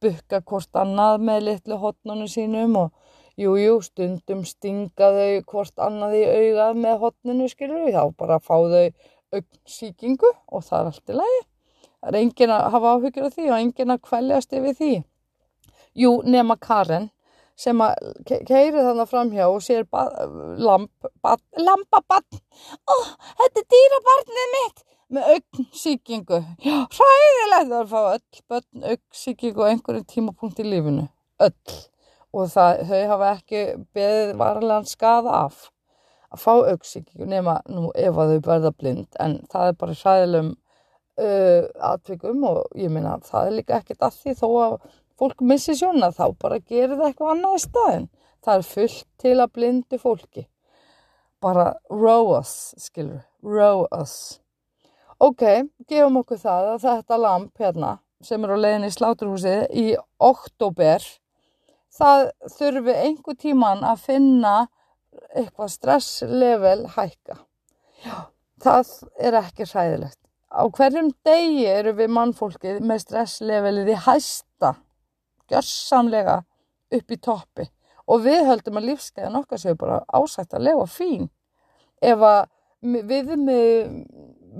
bukka 0.03 0.41
hvort 0.41 0.79
annað 0.81 1.23
með 1.27 1.41
litlu 1.49 1.79
hotnunum 1.81 2.29
sínum 2.31 2.77
og 2.79 2.91
jújú, 3.39 3.63
jú, 3.63 3.79
stundum 3.83 4.45
stinga 4.47 5.09
þau 5.17 5.41
hvort 5.51 5.83
annað 5.87 6.19
í 6.19 6.23
augað 6.29 6.79
með 6.83 7.01
hotnunu, 7.03 7.49
skilur 7.51 7.83
við, 7.85 7.97
þá 7.97 8.15
bara 8.19 8.39
fá 8.39 8.55
þau 8.55 8.85
augnsíkingu 9.35 10.31
og 10.31 10.63
það 10.63 10.79
er 10.79 10.91
allt 10.91 11.11
í 11.11 11.19
lagi. 11.19 11.41
Það 12.05 12.11
er 12.11 12.19
engin 12.21 12.53
að 12.53 12.69
hafa 12.75 12.93
áhyggjur 12.95 13.27
af 13.27 13.35
því 13.35 13.49
og 13.49 13.57
engin 13.57 13.95
að 13.95 14.05
kvæljast 14.05 14.55
yfir 14.55 14.79
því. 14.79 14.93
Jú, 15.95 16.11
nema 16.27 16.57
Karen 16.61 17.09
sem 17.59 17.79
að 17.81 17.95
keiri 18.27 18.83
þannig 18.83 19.09
framhjá 19.09 19.45
og 19.47 19.61
sér 19.63 19.85
lamp, 20.59 21.07
lampabann 21.55 22.41
oh, 22.91 23.07
þetta 23.39 23.61
er 23.61 23.67
dýrabarnið 23.73 24.51
mitt 24.55 24.83
með 25.13 25.29
augnsíkingu 25.35 26.41
hræðilegt 26.63 27.75
að 27.77 27.91
fá 27.91 27.99
öll 28.15 28.41
börn 28.49 28.89
augnsíkingu 28.93 29.65
á 29.65 29.69
einhverjum 29.71 30.09
tímapunkt 30.09 30.61
í 30.63 30.67
lífinu 30.67 31.07
öll 31.45 31.77
og 32.35 32.51
það, 32.51 32.83
þau 32.89 33.01
hafa 33.13 33.31
ekki 33.37 33.63
beðið 33.95 34.35
varlegan 34.41 34.89
skada 34.89 35.39
af 35.45 35.69
að 36.33 36.43
fá 36.43 36.51
augnsíkingu 36.55 37.29
nema 37.29 37.59
nú 37.69 37.89
ef 37.95 38.17
að 38.17 38.35
þau 38.35 38.45
verða 38.49 38.75
blind 38.75 39.19
en 39.21 39.39
það 39.51 39.71
er 39.71 39.79
bara 39.81 39.99
hræðilegum 40.01 40.53
uh, 41.21 41.63
atvikum 41.93 42.43
og 42.49 42.61
ég 42.79 42.91
minna 42.91 43.17
það 43.23 43.49
er 43.49 43.57
líka 43.59 43.79
ekkert 43.79 44.05
að 44.07 44.21
því 44.21 44.37
þó 44.41 44.47
að 44.65 44.77
fólk 45.19 45.43
missi 45.47 45.75
sjóna 45.77 46.11
þá 46.15 46.25
bara 46.41 46.59
gerir 46.59 46.97
það 46.97 47.07
eitthvað 47.09 47.33
annað 47.33 47.57
í 47.57 47.63
staðin. 47.63 48.09
Það 48.45 48.57
er 48.57 48.67
fullt 48.69 49.05
til 49.21 49.35
að 49.39 49.53
blindu 49.57 49.99
fólki. 50.01 50.47
Bara 51.41 51.65
row 51.91 52.33
us, 52.37 52.73
skilur, 52.81 53.23
row 53.43 53.85
us. 53.95 54.41
Ok, 55.23 55.43
gefum 55.87 56.17
okkur 56.19 56.39
það 56.41 56.69
að 56.73 56.81
þetta 56.83 57.17
lamp 57.23 57.61
hérna 57.61 57.91
sem 58.25 58.43
er 58.43 58.51
á 58.51 58.57
leiðin 58.59 58.87
í 58.87 58.91
sláturhúsið 58.91 59.61
í 59.71 59.85
oktober, 60.19 61.03
það 61.95 62.23
þurfi 62.57 62.95
einhver 62.99 63.37
tíman 63.39 63.83
að 63.87 64.01
finna 64.09 64.55
eitthvað 65.31 65.71
stresslevel 65.71 66.81
hækka. 66.97 67.37
Já, 68.03 68.15
það 68.63 68.91
er 69.15 69.37
ekki 69.39 69.69
hræðilegt. 69.69 70.19
Á 70.51 70.63
hverjum 70.67 71.13
degi 71.27 71.63
eru 71.69 71.95
við 71.95 72.11
mannfólkið 72.15 72.81
með 72.83 73.05
stresslevelið 73.05 73.93
í 73.93 74.01
hæsta 74.07 74.73
gjörsamlega 75.51 76.41
upp 76.95 77.11
í 77.11 77.19
toppi 77.21 77.69
og 78.05 78.25
við 78.25 78.43
höldum 78.49 78.81
að 78.81 78.89
lífskeiðan 78.91 79.39
okkar 79.39 79.61
séu 79.61 79.79
bara 79.79 80.03
ásættarlega 80.11 80.83
og 80.83 80.91
fín 80.91 81.29
ef 82.03 82.19
að 82.19 82.51
við, 82.85 83.31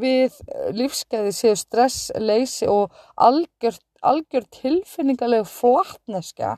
við 0.01 0.37
lífskeiði 0.75 1.33
séu 1.35 1.55
stress, 1.59 2.11
leysi 2.17 2.67
og 2.71 2.93
algjör, 3.15 3.77
algjör 4.01 4.47
tilfinningarlegu 4.53 5.47
flatneska 5.49 6.57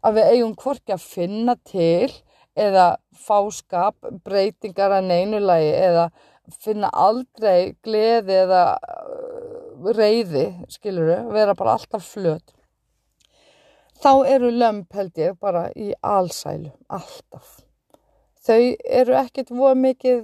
að 0.00 0.18
við 0.18 0.30
eigum 0.34 0.56
hvorki 0.56 0.94
að 0.96 1.04
finna 1.04 1.56
til 1.68 2.10
eða 2.56 2.96
fáskap, 3.16 3.96
breytingar 4.24 4.96
að 4.96 5.10
neinulagi 5.10 5.74
eða 5.76 6.06
finna 6.60 6.88
aldrei 6.90 7.76
gleði 7.84 8.40
eða 8.44 8.62
reyði, 9.94 10.48
skiluru, 10.72 11.20
vera 11.32 11.54
bara 11.56 11.76
alltaf 11.78 12.08
flöt 12.10 12.56
þá 14.00 14.12
eru 14.28 14.50
lömp 14.54 14.94
held 14.96 15.18
ég 15.20 15.36
bara 15.40 15.68
í 15.76 15.92
allsælu, 16.00 16.72
alltaf. 16.88 17.60
Þau 18.40 18.76
eru 19.00 19.16
ekkert 19.20 19.52
voð 19.52 19.76
mikið, 19.82 20.22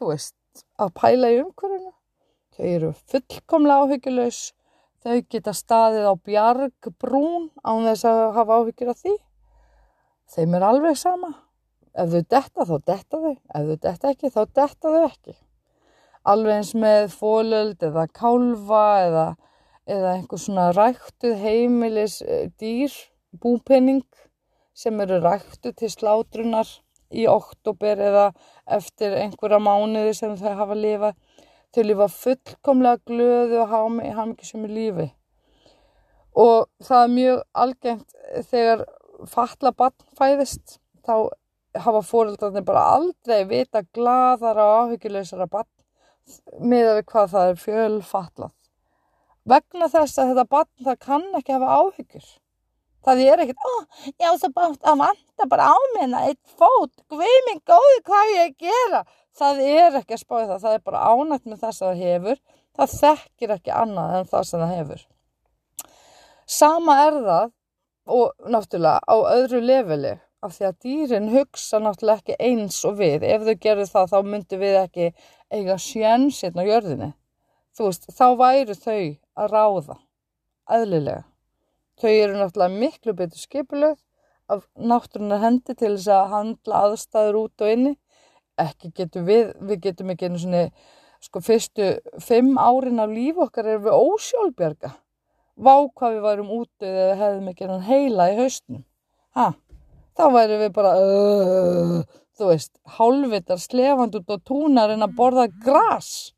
þú 0.00 0.08
veist, 0.14 0.64
að 0.80 0.94
pæla 0.96 1.30
í 1.34 1.42
umhverfuna. 1.42 1.92
Þau 2.56 2.64
eru 2.70 2.92
fullkomlega 3.12 3.84
áhyggjulegs, 3.84 4.40
þau 5.04 5.18
geta 5.32 5.54
staðið 5.56 6.08
á 6.08 6.14
bjargbrún 6.28 7.50
án 7.60 7.86
þess 7.90 8.08
að 8.08 8.22
hafa 8.38 8.58
áhyggjur 8.60 8.92
af 8.94 9.04
því. 9.04 9.14
Þeim 10.30 10.56
er 10.56 10.66
alveg 10.70 10.98
sama. 10.98 11.30
Ef 11.92 12.10
þau 12.10 12.24
detta 12.34 12.66
þá 12.66 12.74
detta 12.86 13.20
þau, 13.20 13.36
ef 13.36 13.70
þau 13.70 13.78
detta 13.86 14.10
ekki 14.14 14.32
þá 14.32 14.42
detta 14.58 14.94
þau 14.96 15.04
ekki. 15.04 15.36
Alveg 16.30 16.58
eins 16.58 16.74
með 16.76 17.06
fólöld 17.14 17.86
eða 17.86 18.08
kálfa 18.14 18.84
eða 19.04 19.28
eða 19.90 20.16
einhver 20.16 20.40
svona 20.40 20.70
ræktuð 20.76 21.38
heimilis 21.40 22.20
eh, 22.22 22.48
dýr, 22.60 22.92
búpenning 23.42 24.04
sem 24.76 25.00
eru 25.02 25.20
ræktuð 25.24 25.76
til 25.80 25.90
slátrunar 25.90 26.68
í 27.10 27.26
oktober 27.30 28.00
eða 28.10 28.26
eftir 28.78 29.16
einhverja 29.18 29.60
mánuði 29.62 30.14
sem 30.16 30.36
þau 30.38 30.54
hafa 30.62 30.76
lifað. 30.78 31.16
Þau 31.70 31.82
lifa 31.86 32.06
fullkomlega 32.10 33.02
glöðu 33.06 33.60
og 33.62 33.74
hafmyggisum 33.74 34.66
í 34.66 34.70
lífi. 34.74 35.08
Og 36.34 36.66
það 36.86 37.04
er 37.04 37.12
mjög 37.14 37.42
algengt 37.64 38.16
þegar 38.50 38.84
fatla 39.30 39.72
barn 39.76 40.08
fæðist, 40.18 40.78
þá 41.06 41.30
hafa 41.78 42.02
fóröldarnir 42.02 42.64
bara 42.66 42.86
aldrei 42.96 43.44
vita 43.46 43.82
gladara 43.94 44.66
og 44.66 44.90
áhyggjuleysara 44.90 45.46
barn 45.50 45.68
með 46.58 46.88
að 46.90 46.96
við 46.98 47.06
hvað 47.12 47.32
það 47.34 47.50
er 47.50 47.60
fjölfatlað. 47.64 48.54
Vegna 49.50 49.88
þess 49.90 50.18
að 50.18 50.32
þetta 50.32 50.46
barn 50.50 50.86
það 50.86 51.02
kann 51.06 51.26
ekki 51.38 51.56
hafa 51.56 51.76
áhyggjur. 51.80 52.26
Það 53.06 53.22
er 53.24 53.42
ekkert, 53.44 53.64
ó, 53.64 53.72
ég 54.10 54.26
á 54.28 54.34
svo 54.36 54.50
bátt 54.52 54.82
að 54.84 54.98
vanta 55.00 55.46
bara 55.48 55.70
á 55.72 55.76
minna 55.94 56.24
eitt 56.28 56.40
fót, 56.58 56.92
hvið 57.08 57.36
minn 57.46 57.62
góði 57.64 58.00
hvað 58.04 58.32
ég 58.34 58.56
gera. 58.60 59.04
Það 59.40 59.62
er 59.64 59.96
ekki 60.00 60.16
að 60.16 60.22
spáði 60.24 60.48
það, 60.50 60.64
það 60.64 60.74
er 60.76 60.82
bara 60.90 61.04
ánætt 61.08 61.46
með 61.48 61.62
þess 61.62 61.82
að 61.82 61.88
það 61.88 62.02
hefur. 62.04 62.42
Það 62.76 62.96
þekkir 62.98 63.54
ekki 63.56 63.72
annað 63.76 64.16
en 64.18 64.28
það 64.30 64.44
sem 64.50 64.64
það 64.64 64.74
hefur. 64.76 65.06
Sama 66.50 66.98
er 67.06 67.16
það 67.24 67.46
og 68.10 68.50
náttúrulega 68.50 69.00
á 69.06 69.16
öðru 69.36 69.62
leveli 69.62 70.12
af 70.44 70.54
því 70.56 70.66
að 70.66 70.78
dýrin 70.84 71.32
hugsa 71.32 71.80
náttúrulega 71.80 72.20
ekki 72.20 72.36
eins 72.50 72.82
og 72.88 73.00
við. 73.00 73.24
Ef 73.24 73.46
þau 73.46 73.56
gerðu 73.64 73.88
það 73.94 74.12
þá 74.12 74.18
myndu 74.28 74.60
við 74.60 74.78
ekki 74.82 75.08
eiga 75.52 75.76
sjönsinn 75.80 76.60
á 76.60 76.64
jörðinni. 76.68 77.10
Þú 77.76 77.88
veist, 77.88 78.08
þá 78.12 78.26
væru 78.40 78.76
þau 78.76 79.02
að 79.40 79.52
ráða, 79.54 79.98
eðlilega. 80.76 81.29
Þau 82.00 82.10
eru 82.10 82.38
náttúrulega 82.38 82.80
miklu 82.80 83.14
betur 83.16 83.40
skipuleg 83.40 83.98
af 84.50 84.64
náttúrunar 84.74 85.42
hendi 85.44 85.74
til 85.74 85.92
þess 85.94 86.08
að 86.14 86.32
handla 86.34 86.80
aðstæður 86.86 87.38
út 87.44 87.64
og 87.64 87.74
inni. 87.74 87.92
Ekki 88.60 88.90
getum 88.96 89.26
við, 89.28 89.52
við 89.60 89.82
getum 89.86 90.12
ekki 90.12 90.28
einu 90.28 90.40
svona, 90.40 90.64
sko, 91.22 91.42
fyrstu 91.44 91.90
fimm 92.24 92.56
árin 92.60 93.02
af 93.02 93.12
líf 93.12 93.40
okkar 93.44 93.68
erum 93.68 93.86
við 93.86 93.98
ósjálfbjörga. 93.98 94.92
Vá 95.60 95.74
hvað 95.92 96.16
við 96.16 96.24
værum 96.24 96.54
úti 96.56 96.88
eða 96.88 97.18
hefðum 97.20 97.52
ekki 97.52 97.66
enn 97.66 97.86
heila 97.88 98.30
í 98.32 98.36
haustum. 98.40 98.82
Ha, 99.36 99.50
þá 100.16 100.24
værum 100.34 100.64
við 100.64 100.74
bara, 100.76 100.92
uh, 100.96 102.20
þú 102.40 102.50
veist, 102.50 102.72
hálfvitar 102.96 103.60
slefand 103.60 104.16
út 104.16 104.32
á 104.32 104.36
túnarinn 104.40 105.04
að 105.04 105.16
borða 105.20 105.50
gras. 105.64 106.32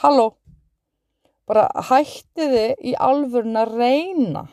Halló, 0.00 0.32
bara 1.48 1.66
hættiði 1.88 2.66
í 2.78 2.94
alvörun 2.98 3.58
að 3.58 3.76
reyna, 3.80 4.44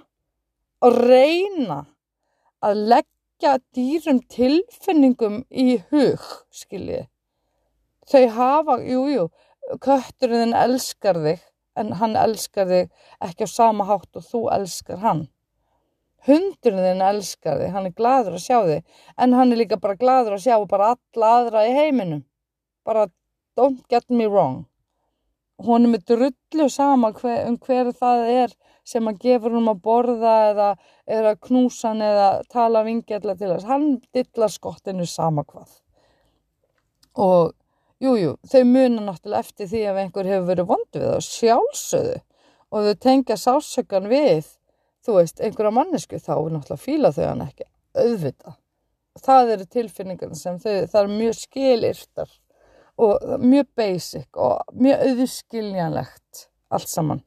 að 0.81 0.99
reyna 1.09 1.79
að 2.65 2.83
leggja 2.93 3.57
dýrum 3.75 4.21
tilfinningum 4.31 5.43
í 5.49 5.79
hug, 5.91 6.25
skiljið. 6.51 7.07
Þau 8.09 8.25
hafa, 8.35 8.79
jújú, 8.81 9.09
jú, 9.13 9.77
kötturinn 9.85 10.55
elskar 10.57 11.19
þig, 11.21 11.43
en 11.77 11.93
hann 11.99 12.15
elskar 12.17 12.67
þig 12.67 12.89
ekki 13.23 13.45
á 13.45 13.49
sama 13.51 13.85
hátt 13.85 14.17
og 14.17 14.25
þú 14.25 14.47
elskar 14.55 15.03
hann. 15.03 15.27
Hundurinn 16.27 17.03
elskar 17.05 17.61
þig, 17.61 17.71
hann 17.75 17.87
er 17.87 17.95
gladur 17.95 18.39
að 18.39 18.43
sjá 18.43 18.57
þig, 18.65 18.81
en 19.15 19.37
hann 19.37 19.53
er 19.53 19.61
líka 19.61 19.79
bara 19.79 19.99
gladur 19.99 20.35
að 20.35 20.47
sjá 20.47 20.57
bara 20.67 20.95
alla 20.95 21.31
aðra 21.37 21.67
í 21.69 21.75
heiminum. 21.77 22.25
Bara 22.83 23.07
don't 23.55 23.85
get 23.89 24.09
me 24.09 24.25
wrong. 24.25 24.65
Hún 25.59 25.89
er 25.93 26.03
drullu 26.07 26.69
sama 26.71 27.11
hver, 27.13 27.47
um 27.49 27.57
hver 27.59 27.91
það 27.91 28.25
er 28.31 28.55
sem 28.87 29.07
að 29.11 29.19
gefur 29.25 29.57
hún 29.57 29.69
að 29.69 29.81
borða 29.85 30.35
eða, 30.49 30.69
eða 31.05 31.35
knúsa 31.45 31.91
hann 31.91 32.03
eða 32.05 32.29
tala 32.49 32.83
vingjalla 32.87 33.35
til 33.35 33.51
þess. 33.51 33.67
Hann 33.67 33.89
dillar 34.15 34.53
skottinu 34.53 35.05
sama 35.05 35.43
hvað. 35.43 35.73
Og 37.19 37.51
jújú, 37.99 38.21
jú, 38.23 38.37
þau 38.47 38.63
muna 38.69 39.03
náttúrulega 39.09 39.43
eftir 39.43 39.67
því 39.67 39.83
að 39.91 40.01
einhver 40.05 40.31
hefur 40.31 40.47
verið 40.53 40.69
vondu 40.71 41.01
við 41.01 41.11
það 41.11 41.27
sjálfsögðu 41.27 42.17
og 42.69 42.87
þau 42.87 42.95
tengja 43.03 43.37
sásökan 43.39 44.09
við 44.09 44.47
þú 45.05 45.17
veist, 45.19 45.39
einhverja 45.41 45.73
mannesku 45.75 46.19
þá 46.21 46.33
er 46.35 46.53
náttúrulega 46.53 46.83
fíla 46.83 47.11
þau 47.15 47.25
hann 47.25 47.45
ekki 47.47 47.67
auðvita. 47.99 48.55
Það 49.19 49.53
eru 49.55 49.65
tilfinningar 49.75 50.35
sem 50.37 50.59
þau, 50.61 50.75
það 50.91 51.01
er 51.01 51.15
mjög 51.15 51.37
skilirtar 51.39 52.35
og 52.99 53.41
mjög 53.43 53.67
basic 53.79 54.27
og 54.35 54.75
mjög 54.75 55.03
auðskiljanlegt 55.07 56.45
allt 56.69 56.91
saman. 56.91 57.21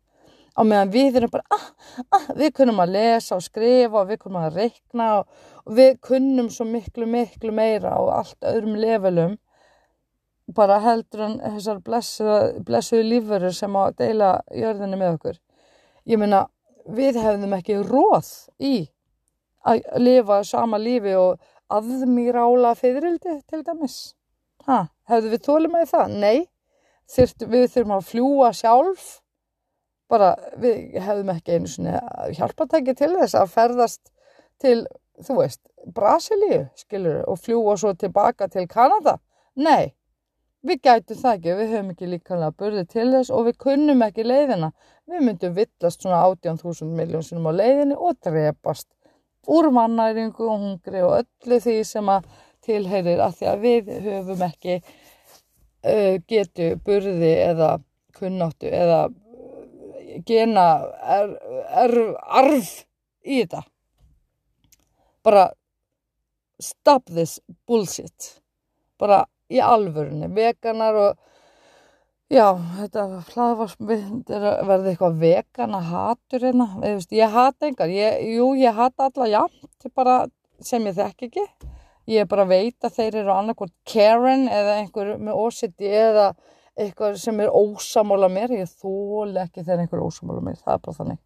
Á 0.53 0.61
meðan 0.69 0.91
við 0.93 1.17
erum 1.17 1.31
bara, 1.33 1.47
ah, 1.55 1.69
ah, 2.13 2.27
við 2.37 2.51
kunnum 2.59 2.83
að 2.85 2.93
lesa 2.99 3.39
og 3.39 3.45
skrifa 3.45 4.03
og 4.03 4.11
við 4.11 4.19
kunnum 4.21 4.43
að 4.43 4.59
reikna 4.61 5.07
og, 5.21 5.31
og 5.65 5.79
við 5.79 5.95
kunnum 6.05 6.51
svo 6.53 6.67
miklu, 6.69 7.09
miklu 7.09 7.55
meira 7.57 7.95
og 8.03 8.13
allt 8.19 8.51
öðrum 8.51 8.77
levelum 8.77 9.39
bara 10.53 10.79
heldur 10.85 11.25
en 11.25 11.39
þessar 11.41 11.81
blessuðu 11.87 12.65
blessu 12.67 13.01
lífverður 13.07 13.55
sem 13.57 13.77
á 13.79 13.81
að 13.87 13.97
deila 14.03 14.33
jörðinu 14.53 14.99
með 15.01 15.15
okkur. 15.17 15.39
Ég 16.11 16.21
meina, 16.21 16.47
við 16.85 17.21
hefðum 17.23 17.57
ekki 17.57 17.79
róð 17.87 18.33
í 18.61 18.75
að 19.65 19.85
lifa 20.03 20.43
sama 20.45 20.81
lífi 20.83 21.15
og 21.17 21.41
aðmýrála 21.73 22.75
fyririldi 22.77 23.39
til 23.49 23.63
dæmis. 23.65 24.15
Ha, 24.67 24.85
hefðu 25.11 25.33
við 25.33 25.45
þólum 25.47 25.79
að 25.79 25.88
það? 25.93 26.17
Nei, 26.23 26.38
Þyrt, 27.12 27.45
við 27.51 27.67
þurfum 27.73 27.95
að 27.97 28.07
fljúa 28.09 28.51
sjálf. 28.57 29.09
Bara 30.12 30.35
við 30.61 30.99
hefðum 31.03 31.33
ekki 31.33 31.57
einu 31.57 31.71
svona 31.73 31.99
hjálpatæki 32.37 32.95
til 32.97 33.11
þess 33.17 33.37
að 33.37 33.53
ferðast 33.53 34.12
til, 34.62 34.79
þú 35.25 35.41
veist, 35.41 35.61
Brasilíu, 35.93 36.67
skilur, 36.79 37.25
og 37.29 37.41
fljúa 37.43 37.75
svo 37.81 37.93
tilbaka 37.99 38.49
til 38.53 38.69
Kanada. 38.71 39.19
Nei, 39.59 39.93
Við 40.62 40.79
gætum 40.87 41.19
það 41.19 41.33
ekki, 41.37 41.55
við 41.59 41.71
höfum 41.73 41.88
ekki 41.91 42.09
líkanlega 42.09 42.55
börði 42.62 42.83
til 42.87 43.07
þess 43.11 43.33
og 43.35 43.49
við 43.49 43.57
kunnum 43.65 44.05
ekki 44.07 44.23
leiðina. 44.23 44.69
Við 45.11 45.25
myndum 45.27 45.57
villast 45.57 46.05
svona 46.05 46.21
18.000 46.29 46.93
miljónsinum 47.01 47.49
á 47.51 47.53
leiðinni 47.59 47.97
og 47.99 48.21
drepast 48.23 48.87
úr 49.51 49.73
mannæringu 49.75 50.47
og 50.47 50.62
hungri 50.62 51.03
og 51.03 51.17
öllu 51.17 51.59
því 51.65 51.75
sem 51.88 52.12
að 52.15 52.29
tilheyrir 52.66 53.22
að 53.22 53.38
því 53.38 53.48
að 53.53 53.64
við 53.66 53.90
höfum 54.07 54.44
ekki 54.46 54.77
uh, 54.83 56.14
getu 56.31 56.68
börði 56.87 57.33
eða 57.48 57.72
kunnáttu 58.18 58.70
eða 58.70 59.03
gena 60.29 60.66
er, 61.16 61.35
er, 61.83 61.98
arf 62.20 62.72
í 63.25 63.42
þetta. 63.42 63.62
Bara 65.22 65.48
stop 66.62 67.11
this 67.11 67.38
bullshit. 67.66 68.37
Bara 69.01 69.25
í 69.53 69.61
alvörunni, 69.62 70.29
veganar 70.33 70.98
og 70.98 71.20
já, 72.33 72.46
þetta 72.79 73.07
hlaðvarsmynd 73.33 74.31
er 74.33 74.46
að 74.48 74.70
verða 74.70 74.92
eitthvað 74.92 75.18
vegana 75.22 75.83
hatur 75.88 76.46
hérna, 76.46 76.68
ég, 76.87 77.03
ég 77.18 77.35
hata 77.37 77.68
engar, 77.68 77.92
ég, 77.92 78.22
jú 78.38 78.53
ég 78.59 78.79
hata 78.79 79.11
alla 79.11 79.29
jæmt, 79.29 79.90
bara 79.96 80.22
sem 80.62 80.87
ég 80.88 80.96
þekk 80.96 81.27
ekki, 81.29 81.46
ég 82.11 82.29
bara 82.31 82.47
veit 82.49 82.85
að 82.85 82.97
þeir 82.97 83.21
eru 83.23 83.35
annarkort 83.35 83.75
Karen 83.88 84.49
eða 84.51 84.79
einhver 84.81 85.15
með 85.19 85.38
ósitti 85.45 85.88
eða 85.88 86.33
eitthvað 86.79 87.19
sem 87.21 87.41
er 87.45 87.53
ósamála 87.53 88.31
mér, 88.33 88.55
ég 88.57 88.71
þóli 88.81 89.43
ekki 89.43 89.62
þegar 89.62 89.85
einhver 89.85 90.01
er 90.01 90.07
ósamála 90.09 90.45
mér, 90.45 90.59
það 90.62 90.75
er 90.75 90.83
bara 90.87 90.99
þannig. 90.99 91.21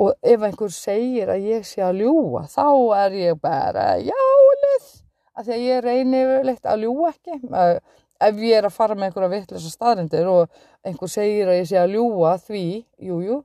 Og 0.00 0.32
ef 0.32 0.44
einhver 0.48 0.74
segir 0.74 1.30
að 1.30 1.46
ég 1.50 1.66
sé 1.68 1.84
að 1.84 2.02
ljúa, 2.02 2.44
þá 2.50 2.66
er 2.98 3.16
ég 3.20 3.40
bara, 3.42 3.86
já, 4.02 4.16
að 5.36 5.46
því 5.46 5.56
að 5.56 5.66
ég 5.66 5.84
reyni 5.84 6.22
yfirleitt 6.24 6.68
að 6.68 6.86
ljúa 6.86 7.12
ekki. 7.12 7.38
Ef 8.20 8.40
ég 8.44 8.58
er 8.58 8.66
að 8.68 8.74
fara 8.76 8.96
með 8.96 9.08
einhverja 9.08 9.32
vittlösa 9.32 9.70
staðrindir 9.72 10.26
og 10.28 10.58
einhver 10.84 11.08
segir 11.08 11.48
að 11.48 11.62
ég 11.62 11.70
sé 11.70 11.78
að 11.80 11.94
ljúa 11.94 12.34
því, 12.42 12.64
jújú 13.00 13.28
jú, 13.30 13.38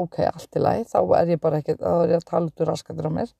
ok, 0.00 0.20
allt 0.26 0.56
í 0.56 0.62
lagi, 0.62 0.86
þá 0.90 1.00
er 1.18 1.34
ég 1.34 1.42
bara 1.42 1.60
ekki 1.60 1.76
þá 1.80 1.90
er 1.92 2.14
ég 2.14 2.22
að 2.22 2.28
tala 2.30 2.48
út 2.48 2.62
úr 2.62 2.70
raskatur 2.70 3.10
á 3.10 3.12
mér. 3.18 3.34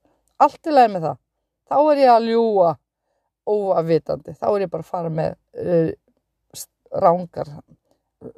Allt 0.44 0.68
í 0.68 0.74
lagi 0.74 0.92
með 0.92 1.06
það, 1.06 1.20
þá 1.68 1.76
er 1.80 2.02
ég 2.04 2.12
að 2.14 2.28
ljúa 2.30 2.72
óafvitandi 3.44 4.34
þá 4.38 4.46
er 4.50 4.64
ég 4.64 4.72
bara 4.72 4.84
að 4.86 4.90
fara 4.90 5.12
með 5.12 5.36
uh, 5.60 5.92
rángar 6.94 7.50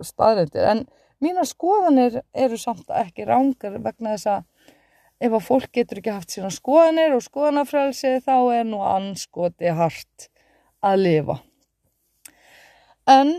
staðrindir, 0.03 0.67
en 0.67 0.85
mína 1.23 1.45
skoðanir 1.47 2.21
eru 2.35 2.59
samt 2.59 2.91
ekki 2.91 3.27
rángar 3.29 3.79
vegna 3.83 4.17
þess 4.17 4.31
að 4.33 4.47
ef 5.27 5.33
að 5.33 5.45
fólk 5.47 5.69
getur 5.73 6.01
ekki 6.01 6.13
haft 6.13 6.33
sína 6.35 6.51
skoðanir 6.53 7.15
og 7.17 7.25
skoðanafrælsi 7.25 8.19
þá 8.25 8.35
er 8.59 8.67
nú 8.69 8.83
anskoti 8.85 9.73
hart 9.73 10.29
að 10.85 11.05
lifa. 11.07 11.39
En 13.09 13.33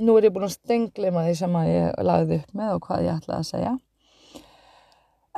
nú 0.00 0.16
er 0.16 0.28
ég 0.28 0.34
búin 0.34 0.46
að 0.46 0.56
stengleima 0.58 1.24
því 1.26 1.34
sem 1.40 1.56
að 1.58 1.70
ég 1.72 2.04
lagði 2.06 2.40
upp 2.40 2.54
með 2.60 2.74
og 2.76 2.86
hvað 2.86 3.06
ég 3.06 3.18
ætlaði 3.18 3.38
að 3.40 3.48
segja. 3.50 3.74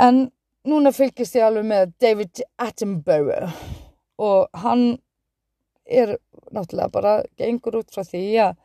En 0.02 0.20
núna 0.68 0.92
fylgist 0.94 1.36
ég 1.38 1.46
alveg 1.46 1.66
með 1.66 1.94
David 2.02 2.42
Attenborough 2.62 3.54
og 4.22 4.62
hann 4.62 4.98
er 5.86 6.16
náttúrulega 6.54 6.92
bara 6.92 7.14
gengur 7.38 7.80
út 7.80 7.90
frá 7.90 8.04
því 8.06 8.22
að 8.44 8.60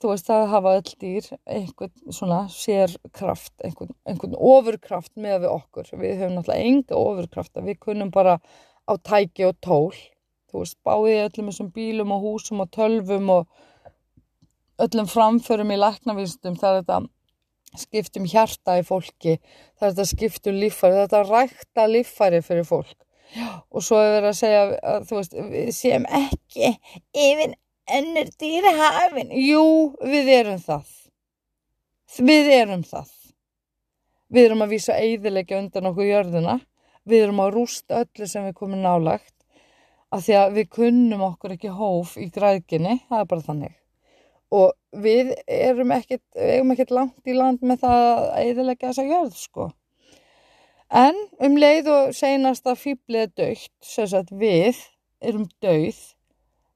þú 0.00 0.10
veist 0.12 0.28
það 0.28 0.46
hafa 0.52 0.72
öll 0.78 0.94
dýr 1.02 1.28
einhvern 1.58 2.14
svona 2.18 2.40
sérkraft 2.52 3.52
einhvern, 3.64 3.94
einhvern 4.08 4.36
ofurkraft 4.36 5.12
með 5.16 5.44
við 5.44 5.52
okkur. 5.52 5.92
Við 5.92 6.18
höfum 6.20 6.36
náttúrulega 6.36 6.70
enga 6.70 7.00
ofurkraft 7.00 7.62
við 7.68 7.78
kunnum 7.84 8.12
bara 8.12 8.36
á 8.88 8.92
tæki 8.96 9.48
og 9.48 9.56
tól. 9.64 9.96
Þú 10.52 10.62
veist 10.62 10.78
báðið 10.86 11.22
öllum 11.26 11.50
þessum 11.50 11.72
bílum 11.76 12.12
og 12.16 12.26
húsum 12.26 12.62
og 12.64 12.70
tölvum 12.76 13.32
og 13.38 13.48
öllum 14.84 15.08
framförum 15.08 15.72
í 15.72 15.80
læknavísundum 15.80 16.58
það 16.60 16.74
er 16.74 16.84
þetta 16.84 17.00
skiptum 17.76 18.26
hjarta 18.28 18.78
í 18.80 18.84
fólki 18.86 19.36
þetta 19.80 20.06
skiptum 20.08 20.58
líffæri 20.60 21.02
þetta 21.02 21.22
rækta 21.26 21.86
líffæri 21.90 22.42
fyrir 22.44 22.66
fólk. 22.68 22.96
Og 23.74 23.82
svo 23.82 23.98
er 24.00 24.12
verið 24.14 24.30
að 24.30 24.38
segja 24.38 24.60
að 24.94 25.08
þú 25.08 25.18
veist, 25.18 25.34
við 25.50 25.70
séum 25.74 26.06
ekki 26.18 26.70
yfir 27.10 27.56
ennur 27.98 28.30
dýra 28.40 28.72
hafin. 28.78 29.32
Jú, 29.34 29.64
við 30.00 30.30
erum 30.38 30.60
það. 30.62 30.92
Við 32.16 32.52
erum 32.54 32.84
það. 32.86 33.10
Við 34.32 34.48
erum 34.48 34.64
að 34.64 34.72
vísa 34.74 34.98
eiðilegja 34.98 35.60
undan 35.60 35.90
okkur 35.90 36.08
jörðina. 36.08 36.60
Við 37.06 37.26
erum 37.26 37.42
að 37.44 37.52
rústa 37.58 38.02
öllu 38.02 38.30
sem 38.30 38.46
við 38.46 38.56
komum 38.58 38.82
nálagt 38.82 39.34
af 40.14 40.22
því 40.22 40.38
að 40.38 40.54
við 40.56 40.70
kunnum 40.78 41.26
okkur 41.26 41.56
ekki 41.56 41.74
hóf 41.74 42.14
í 42.18 42.28
græðginni, 42.32 43.00
það 43.10 43.20
er 43.20 43.28
bara 43.30 43.46
þannig 43.46 43.74
og 44.54 44.74
við 44.96 45.32
erum 45.46 45.92
ekkert, 45.96 46.24
erum 46.34 46.72
ekkert 46.74 46.92
langt 46.94 47.28
í 47.28 47.34
land 47.36 47.64
með 47.66 47.82
það 47.84 48.04
að 48.06 48.26
eðilegja 48.42 48.90
þessa 48.90 49.06
jörð 49.10 49.38
sko. 49.40 49.68
En 50.86 51.16
um 51.42 51.56
leið 51.58 51.90
og 51.90 52.12
seinasta 52.14 52.76
fýblið 52.78 53.24
er 53.24 53.32
dögt, 53.40 53.74
sem 53.82 54.06
sagt 54.10 54.30
við 54.30 54.78
erum 55.20 55.48
döið 55.64 55.98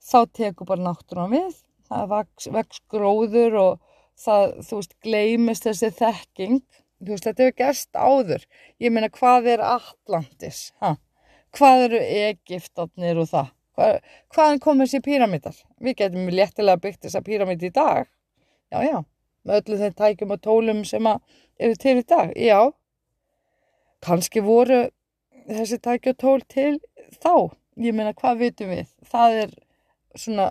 þá 0.02 0.18
tekur 0.35 0.66
bara 0.66 0.88
náttúrulega 0.88 1.37
við. 1.37 1.61
Það 1.90 2.16
vex, 2.54 2.80
gróður 2.90 3.56
og 3.59 3.78
það, 4.18 4.56
þú 4.66 4.80
veist, 4.80 4.96
gleimist 5.02 5.66
þessi 5.66 5.90
þekking, 5.98 6.59
þú 7.02 7.14
veist, 7.14 7.26
þetta 7.26 7.46
hefur 7.46 7.56
gerst 7.59 7.98
áður, 7.98 8.44
ég 8.83 8.94
meina 8.94 9.11
hvað 9.14 9.48
er 9.54 9.64
Atlantis, 9.66 10.68
hæ 10.83 10.98
hvað 11.56 11.85
eru 11.88 12.00
Egiptarnir 12.30 13.20
og 13.20 13.30
það 13.30 13.50
hvað, 13.76 13.98
hvaðan 14.35 14.62
kom 14.64 14.83
þessi 14.83 15.02
píramítar 15.04 15.56
við 15.80 15.98
getum 16.02 16.30
léttilega 16.33 16.83
byggt 16.83 17.06
þessa 17.06 17.22
píramíti 17.26 17.70
í 17.70 17.74
dag. 17.74 18.09
Já 18.70 18.85
já. 18.87 18.98
Með 19.44 19.62
öllu 19.62 19.80
þeim 19.80 19.96
tækjum 19.98 20.35
og 20.35 20.42
tólum 20.44 20.85
sem 20.85 21.06
eru 21.11 21.80
til 21.80 21.96
í 22.00 22.06
dag. 22.06 22.33
Já. 22.37 22.61
Kannski 24.04 24.42
voru 24.44 24.83
þessi 25.48 25.80
tækja 25.83 26.14
og 26.14 26.20
tól 26.20 26.40
til 26.48 26.74
þá. 27.20 27.56
Ég 27.80 27.96
meina 27.96 28.12
hvað 28.16 28.44
vitum 28.44 28.74
við? 28.74 28.90
Það 29.09 29.38
er 29.44 29.54
svona 30.18 30.50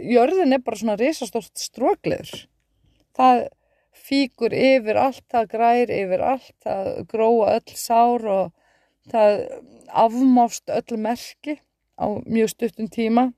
jörðin 0.00 0.56
er 0.56 0.62
bara 0.64 0.78
svona 0.80 0.96
risastórt 1.00 1.56
strókleður 1.60 2.46
það 3.16 3.46
fíkur 4.06 4.54
yfir 4.54 4.98
allt, 5.00 5.24
það 5.32 5.50
grær 5.54 5.92
yfir 5.92 6.24
allt, 6.24 6.54
það 6.64 6.90
gróa 7.10 7.54
öll 7.56 7.76
sár 7.78 8.26
og 8.28 8.52
það 9.12 9.40
afmást 10.04 10.72
öll 10.72 11.00
merki 11.00 11.56
á 11.96 12.06
mjög 12.26 12.52
stuttum 12.52 12.88
tíma 12.92 13.30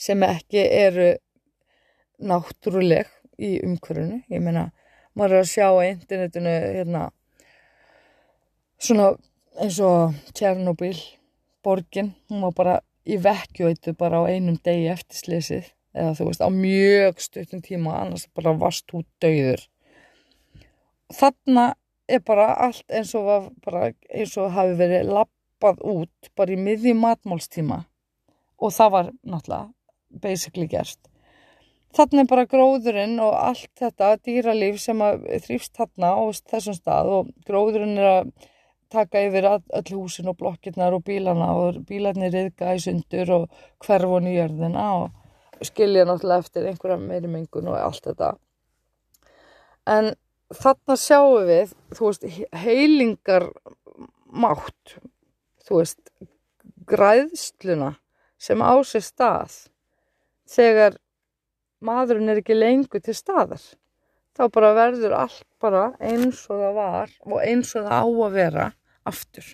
sem 0.00 0.22
ekki 0.24 0.62
eru 0.64 1.12
náttúruleg 2.20 3.08
í 3.40 3.58
umhverfunu. 3.64 4.20
Ég 4.32 4.42
meina, 4.44 4.70
maður 5.16 5.40
er 5.40 5.44
að 5.44 5.50
sjá 5.52 5.66
á 5.68 5.80
internetinu 5.88 6.54
hérna 6.76 7.08
svona 8.80 9.10
eins 9.60 9.80
og 9.84 10.14
Tjernobyl, 10.36 10.96
borgin, 11.64 12.14
hún 12.30 12.44
var 12.46 12.54
bara 12.56 12.78
í 13.04 13.18
vekkjóitu 13.20 13.94
bara 13.98 14.22
á 14.24 14.30
einum 14.30 14.56
degi 14.64 14.88
eftir 14.92 15.20
slesið 15.20 15.68
eða 15.96 16.14
þú 16.16 16.28
veist 16.28 16.44
á 16.44 16.48
mjög 16.54 17.20
stuttum 17.24 17.62
tíma 17.64 17.96
annars 17.98 18.28
bara 18.36 18.54
vast 18.56 18.92
út 18.94 19.08
döður. 19.22 19.62
Þarna 21.10 21.72
er 22.10 22.22
bara 22.26 22.52
allt 22.66 22.84
eins 22.94 23.14
og, 23.18 23.50
eins 23.66 24.36
og 24.38 24.52
hafi 24.54 24.76
verið 24.78 25.10
lappað 25.60 25.80
út 25.84 26.30
bara 26.36 26.52
í 26.52 26.56
miði 26.56 26.94
matmálstíma 26.94 27.84
og 28.60 28.72
það 28.72 28.90
var 28.92 29.10
náttúrulega 29.22 29.72
basically 30.22 30.66
gert. 30.66 30.98
Þannig 31.94 32.28
bara 32.30 32.46
gróðurinn 32.46 33.18
og 33.20 33.34
allt 33.34 33.70
þetta 33.78 34.16
dýralíf 34.24 34.78
sem 34.80 34.98
þrýfst 35.44 35.76
þarna 35.76 36.14
á 36.14 36.22
þessum 36.50 36.74
stað 36.74 37.10
og 37.10 37.30
gróðurinn 37.46 37.98
er 37.98 38.08
að 38.10 38.32
taka 38.90 39.22
yfir 39.26 39.46
öll 39.50 39.94
húsin 39.94 40.30
og 40.30 40.38
blokkirnar 40.38 40.94
og 40.94 41.04
bílana 41.04 41.52
og 41.54 41.82
bílarnir 41.86 42.32
riðga 42.32 42.74
í 42.74 42.82
sundur 42.82 43.30
og 43.30 43.48
hverfun 43.84 44.26
í 44.30 44.36
jörðina 44.36 44.86
og 45.02 45.66
skilja 45.66 46.06
náttúrulega 46.06 46.46
eftir 46.46 46.66
einhverja 46.70 46.98
meiri 46.98 47.30
mengun 47.30 47.70
og 47.70 47.78
allt 47.78 48.06
þetta. 48.06 48.32
En 49.86 50.14
þarna 50.54 50.96
sjáum 50.98 51.46
við, 51.46 51.74
þú 51.94 52.10
veist, 52.10 52.26
heilingar 52.54 53.50
mátt, 54.30 54.98
þú 55.70 55.78
veist, 55.78 56.00
græðsluna 56.90 57.92
sem 58.40 58.58
á 58.58 58.74
sér 58.82 59.04
stað 59.06 59.56
þegar 60.50 60.96
maðurinn 61.78 62.32
er 62.32 62.40
ekki 62.40 62.56
lengur 62.56 63.02
til 63.04 63.14
staðar. 63.14 63.62
Þá 64.34 64.42
bara 64.50 64.74
verður 64.74 65.14
allt 65.14 65.46
bara 65.62 65.84
eins 66.02 66.42
og 66.50 66.58
það 66.58 66.76
var 66.80 67.14
og 67.22 67.38
eins 67.44 67.70
og 67.76 67.86
það 67.86 67.94
á 68.02 68.06
að 68.10 68.36
vera 68.36 68.66
aftur. 69.06 69.48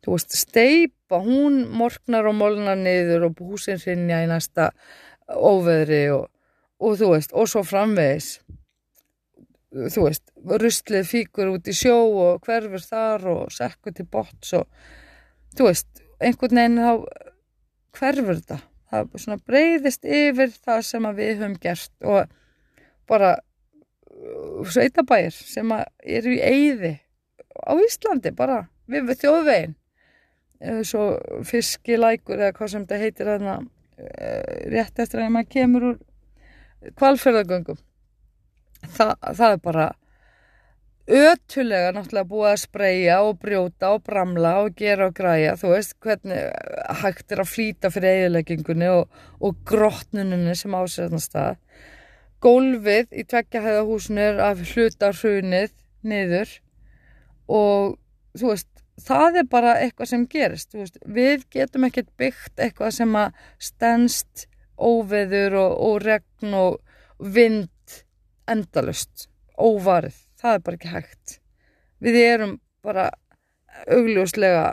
Þú 0.00 0.14
veist, 0.14 0.36
steipa, 0.40 1.20
hún 1.20 1.66
morgnar 1.76 2.28
og 2.30 2.38
molnar 2.38 2.78
niður 2.80 3.28
og 3.28 3.42
húsinn 3.44 3.82
rinja 3.82 4.22
í 4.24 4.30
næsta 4.30 4.70
óveðri 5.28 6.06
og, 6.14 6.30
og 6.80 6.96
þú 6.96 7.12
veist, 7.12 7.36
og 7.36 7.50
svo 7.50 7.60
framvegis 7.66 8.38
þú 9.70 10.06
veist, 10.08 10.24
ruslið 10.62 11.04
fíkur 11.06 11.52
út 11.52 11.68
í 11.68 11.74
sjó 11.76 11.98
og 11.98 12.40
hverfur 12.46 12.82
þar 12.82 13.26
og 13.34 13.52
sekkur 13.54 13.94
til 13.94 14.08
bots 14.10 14.56
og 14.58 14.66
þú 15.56 15.68
veist, 15.68 16.02
einhvern 16.20 16.60
veginn 16.60 16.80
þá 16.80 16.92
hverfur 17.98 18.40
þetta. 18.40 18.60
Það 18.90 19.12
svona 19.22 19.38
breyðist 19.46 20.06
yfir 20.06 20.54
það 20.56 20.80
sem 20.88 21.08
við 21.14 21.32
höfum 21.36 21.58
gert 21.62 22.06
og 22.10 22.32
bara 23.10 23.36
uh, 23.38 24.64
sveitabæir 24.66 25.34
sem 25.34 25.70
eru 25.74 26.34
í 26.34 26.40
eyði 26.42 26.96
á 27.66 27.72
Íslandi 27.78 28.32
bara 28.34 28.64
við, 28.90 29.06
við 29.10 29.22
þjóðvegin 29.24 29.76
svo 30.84 31.04
fiskilækur 31.48 32.36
eða 32.36 32.54
hvað 32.56 32.72
sem 32.74 32.82
þetta 32.84 33.00
heitir 33.00 33.30
þarna 33.30 33.54
uh, 33.60 34.56
rétt 34.74 35.02
eftir 35.02 35.22
að 35.22 35.32
maður 35.36 35.52
kemur 35.54 35.86
úr 35.90 35.98
kvalferðagöngum 36.98 37.80
það, 38.96 39.14
það 39.22 39.46
er 39.54 39.62
bara 39.64 39.86
ötulega 41.10 41.92
náttúrulega 41.94 42.30
búið 42.30 42.48
að 42.50 42.60
spreja 42.62 43.16
og 43.26 43.38
brjóta 43.42 43.92
og 43.96 44.04
bramla 44.06 44.52
og 44.62 44.74
gera 44.78 45.08
og 45.10 45.16
græja, 45.16 45.56
þú 45.58 45.72
veist 45.74 45.96
hvernig 46.02 46.44
hægt 47.02 47.34
er 47.34 47.42
að 47.42 47.50
flýta 47.50 47.90
fyrir 47.92 48.16
eiginleggingunni 48.16 48.90
og, 48.92 49.22
og 49.42 49.58
grottnunni 49.66 50.54
sem 50.58 50.76
ásæðna 50.76 51.20
stað. 51.22 51.60
Gólfið 52.40 53.10
í 53.12 53.26
tveggjahæðahúsinu 53.28 54.22
er 54.24 54.42
af 54.46 54.62
hlutar 54.72 55.18
hrunið 55.18 55.74
niður 56.06 56.54
og 57.50 57.98
þú 58.38 58.52
veist 58.54 58.70
það 59.00 59.42
er 59.42 59.50
bara 59.50 59.74
eitthvað 59.80 60.12
sem 60.12 60.24
gerist 60.30 60.74
veist, 60.76 60.98
við 61.04 61.44
getum 61.52 61.86
ekkert 61.88 62.10
byggt 62.20 62.60
eitthvað 62.60 62.94
sem 62.96 63.18
að 63.18 63.44
stennst 63.60 64.46
óveður 64.80 65.58
og, 65.60 65.76
og 65.88 66.00
regn 66.04 66.56
og 66.56 66.80
vind 67.20 67.68
endalust, 68.50 69.28
óvarið, 69.60 70.16
það 70.40 70.56
er 70.56 70.64
bara 70.66 70.78
ekki 70.78 70.92
hægt. 70.94 71.40
Við 72.00 72.20
erum 72.22 72.54
bara 72.84 73.10
augljóslega 73.90 74.70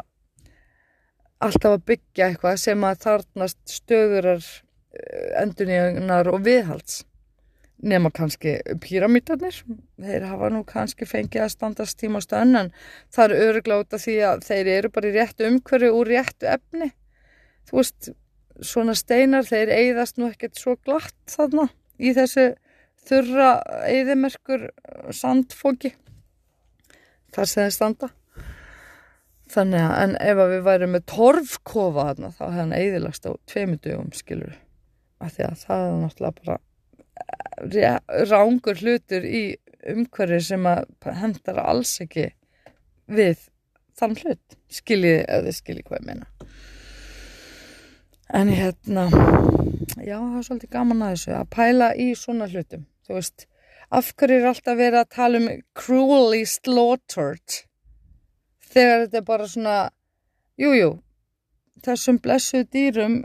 alltaf 1.43 1.75
að 1.75 1.83
byggja 1.91 2.31
eitthvað 2.31 2.61
sem 2.61 2.85
að 2.87 3.03
þarnast 3.03 3.59
stöðurar 3.69 4.41
eh, 4.41 5.43
endurníðunar 5.43 6.31
og 6.31 6.41
viðhalds. 6.47 7.03
Nefna 7.77 8.09
kannski 8.09 8.55
píramítarnir, 8.81 9.59
þeir 10.01 10.23
hafa 10.25 10.47
nú 10.49 10.63
kannski 10.65 11.05
fengið 11.05 11.43
að 11.43 11.51
standast 11.53 11.99
tíma 12.01 12.17
á 12.17 12.25
stöðun 12.25 12.61
en 12.63 12.71
það 13.13 13.25
eru 13.27 13.49
örugláta 13.51 13.99
því 14.01 14.15
að 14.31 14.47
þeir 14.47 14.69
eru 14.73 14.89
bara 14.95 15.11
í 15.11 15.13
réttu 15.13 15.45
umhverju 15.45 15.91
úr 15.99 16.09
réttu 16.09 16.49
efni. 16.49 16.87
Þú 17.69 17.77
veist, 17.77 18.09
svona 18.65 18.95
steinar, 18.97 19.45
þeir 19.45 19.75
eigðast 19.75 20.17
nú 20.17 20.31
ekkert 20.31 20.57
svo 20.57 20.73
glatt 20.87 21.13
þarna 21.29 21.67
í 22.01 22.15
þessu 22.17 22.47
þurra 23.07 23.49
eðimerkur 23.87 24.69
sandfóki 25.15 25.93
þar 27.35 27.49
sem 27.49 27.63
það 27.63 27.75
standa. 27.75 28.09
Þannig 29.47 29.83
að 29.85 29.97
en 30.03 30.15
ef 30.19 30.39
að 30.43 30.53
við 30.53 30.63
værum 30.65 30.95
með 30.95 31.03
torfkofa 31.07 32.07
þarna 32.09 32.31
þá 32.35 32.41
hefði 32.45 32.61
hann 32.61 32.73
eðilagst 32.77 33.27
á 33.27 33.31
tveimundugum 33.47 34.09
skilur 34.15 34.57
af 35.23 35.35
því 35.35 35.45
að 35.47 35.61
það 35.61 35.83
er 35.83 35.93
náttúrulega 36.01 36.41
bara 36.41 36.57
eh, 37.85 38.25
rángur 38.27 38.81
hlutur 38.83 39.27
í 39.27 39.43
umhverju 39.87 40.41
sem 40.43 40.67
að 40.67 40.89
hendar 41.21 41.61
alls 41.63 41.93
ekki 42.03 42.27
við 43.07 43.47
þann 43.97 44.17
hlut. 44.19 44.57
Skiljið 44.67 45.21
eða 45.23 45.55
skiljið 45.55 45.87
hvað 45.87 46.01
ég 46.01 46.09
meina. 46.09 46.27
En 48.35 48.51
hérna 48.51 49.07
já 50.03 50.17
það 50.19 50.37
er 50.37 50.45
svolítið 50.49 50.73
gaman 50.75 51.05
að 51.05 51.15
þessu 51.15 51.35
að 51.37 51.49
pæla 51.55 51.91
í 51.95 52.11
svona 52.19 52.51
hlutum 52.51 52.83
þú 53.07 53.17
veist, 53.17 53.47
af 53.89 54.11
hverju 54.19 54.41
er 54.41 54.49
alltaf 54.51 54.77
verið 54.77 54.99
að 55.01 55.15
tala 55.15 55.41
um 55.41 55.49
cruelly 55.79 56.43
slaughtered? 56.45 57.61
Þegar 58.67 59.05
þetta 59.05 59.19
er 59.21 59.27
bara 59.27 59.47
svona 59.47 59.77
jújú, 60.59 60.77
jú, 60.77 60.91
þessum 61.85 62.19
blessuð 62.21 62.67
dýrum 62.73 63.19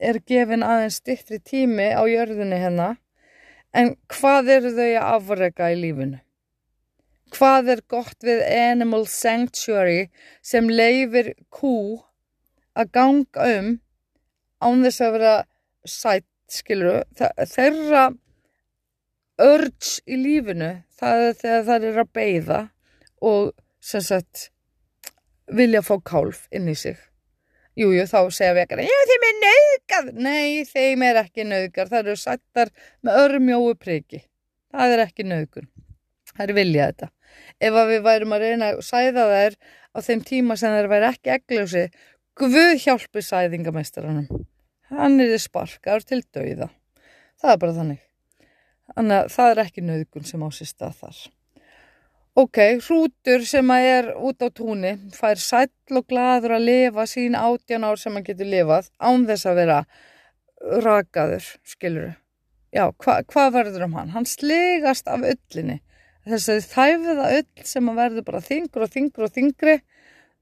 er 0.00 0.20
gefin 0.28 0.64
aðeins 0.64 1.00
stittri 1.00 1.40
tími 1.40 1.88
á 1.92 2.02
jörðunni 2.08 2.60
hérna. 2.60 2.94
En 3.76 3.96
hvað 4.12 4.52
eru 4.56 4.72
þau 4.76 4.88
að 4.88 5.08
afrega 5.16 5.70
í 5.72 5.80
lífinu? 5.80 6.20
Hvað 7.34 7.72
er 7.74 7.82
gott 7.90 8.22
við 8.24 8.44
Animal 8.46 9.04
Sanctuary 9.10 10.06
sem 10.46 10.68
leifir 10.70 11.34
kú 11.50 12.04
að 12.76 12.92
ganga 12.94 13.48
um 13.58 13.72
án 14.62 14.84
þess 14.86 15.02
að 15.02 15.16
vera 15.16 15.34
sætt, 15.84 16.28
skilur 16.48 17.02
þeirra 17.18 18.12
urge 19.42 20.00
í 20.06 20.18
lífinu 20.20 20.70
það 20.96 21.24
er 21.24 21.34
þegar 21.40 21.66
það 21.70 21.88
er 21.90 22.00
að 22.02 22.12
beigða 22.18 22.60
og 23.30 23.52
sem 23.80 24.04
sagt 24.04 24.48
vilja 25.52 25.82
fá 25.84 25.94
kálf 26.04 26.46
inn 26.54 26.68
í 26.68 26.76
sig 26.78 26.96
Jújú, 27.76 28.06
þá 28.08 28.30
segja 28.32 28.54
vekana, 28.56 28.86
já 28.88 29.00
þeim 29.10 29.24
er 29.26 29.34
nöðgar. 29.42 30.06
Nei, 30.16 30.62
þeim 30.64 31.02
er 31.04 31.18
ekki 31.20 31.44
nöðgar. 31.44 31.90
Það 31.90 31.98
eru 31.98 32.14
sættar 32.16 32.70
með 33.04 33.18
örmjóu 33.20 33.74
priki. 33.76 34.22
Það 34.72 34.94
er 34.94 35.02
ekki 35.02 35.26
nöðgun. 35.28 35.68
Það 36.30 36.40
er 36.46 36.52
vilja 36.56 36.86
þetta. 36.88 37.08
Ef 37.68 37.76
við 37.90 38.00
værum 38.06 38.32
að 38.32 38.46
reyna 38.46 38.70
að 38.72 38.80
sæða 38.88 39.26
þær 39.28 39.58
á 39.92 39.98
þeim 40.08 40.24
tíma 40.30 40.56
sem 40.56 40.72
þær 40.72 40.88
væri 40.94 41.10
ekki 41.10 41.34
egljósi, 41.36 41.84
Guð 42.36 42.74
hjálpi 42.82 43.22
sæðingameistaranum. 43.24 44.42
Hann 44.92 45.20
er 45.24 45.38
sparkar 45.40 46.04
til 46.04 46.18
dauða. 46.36 46.68
Það 47.40 47.52
er 47.52 47.60
bara 47.62 47.76
þannig. 47.76 48.02
Þannig 48.94 49.16
að 49.18 49.32
það 49.34 49.50
er 49.52 49.62
ekki 49.64 49.84
nöðgun 49.86 50.28
sem 50.28 50.44
á 50.46 50.48
sér 50.54 50.70
stað 50.70 51.00
þar. 51.00 51.22
Ok, 52.36 52.58
hrútur 52.84 53.46
sem 53.48 53.70
að 53.72 53.86
er 53.90 54.10
út 54.28 54.44
á 54.44 54.48
túnni 54.52 54.92
fær 55.16 55.40
sæll 55.40 55.96
og 55.96 56.04
gladur 56.10 56.52
að 56.58 56.66
lifa 56.68 57.06
sín 57.08 57.38
átjan 57.38 57.86
ár 57.88 57.96
sem 57.96 58.12
hann 58.12 58.26
getur 58.26 58.50
lifað 58.50 58.90
án 59.00 59.24
þess 59.24 59.48
að 59.48 59.60
vera 59.62 59.78
rakaður, 60.84 61.46
skiluru. 61.64 62.12
Já, 62.76 62.90
hva, 63.00 63.22
hvað 63.24 63.52
verður 63.54 63.86
um 63.86 63.96
hann? 63.96 64.12
Hann 64.12 64.28
slegast 64.28 65.08
af 65.08 65.24
öllinni. 65.24 65.78
Þess 66.26 66.50
að 66.52 66.66
þæfiða 66.74 67.30
öll 67.38 67.66
sem 67.70 67.88
að 67.88 68.00
verður 68.02 68.26
bara 68.26 68.42
þingur 68.44 68.84
og 68.84 68.92
þingur 68.92 69.28
og 69.28 69.32
þingri 69.36 69.76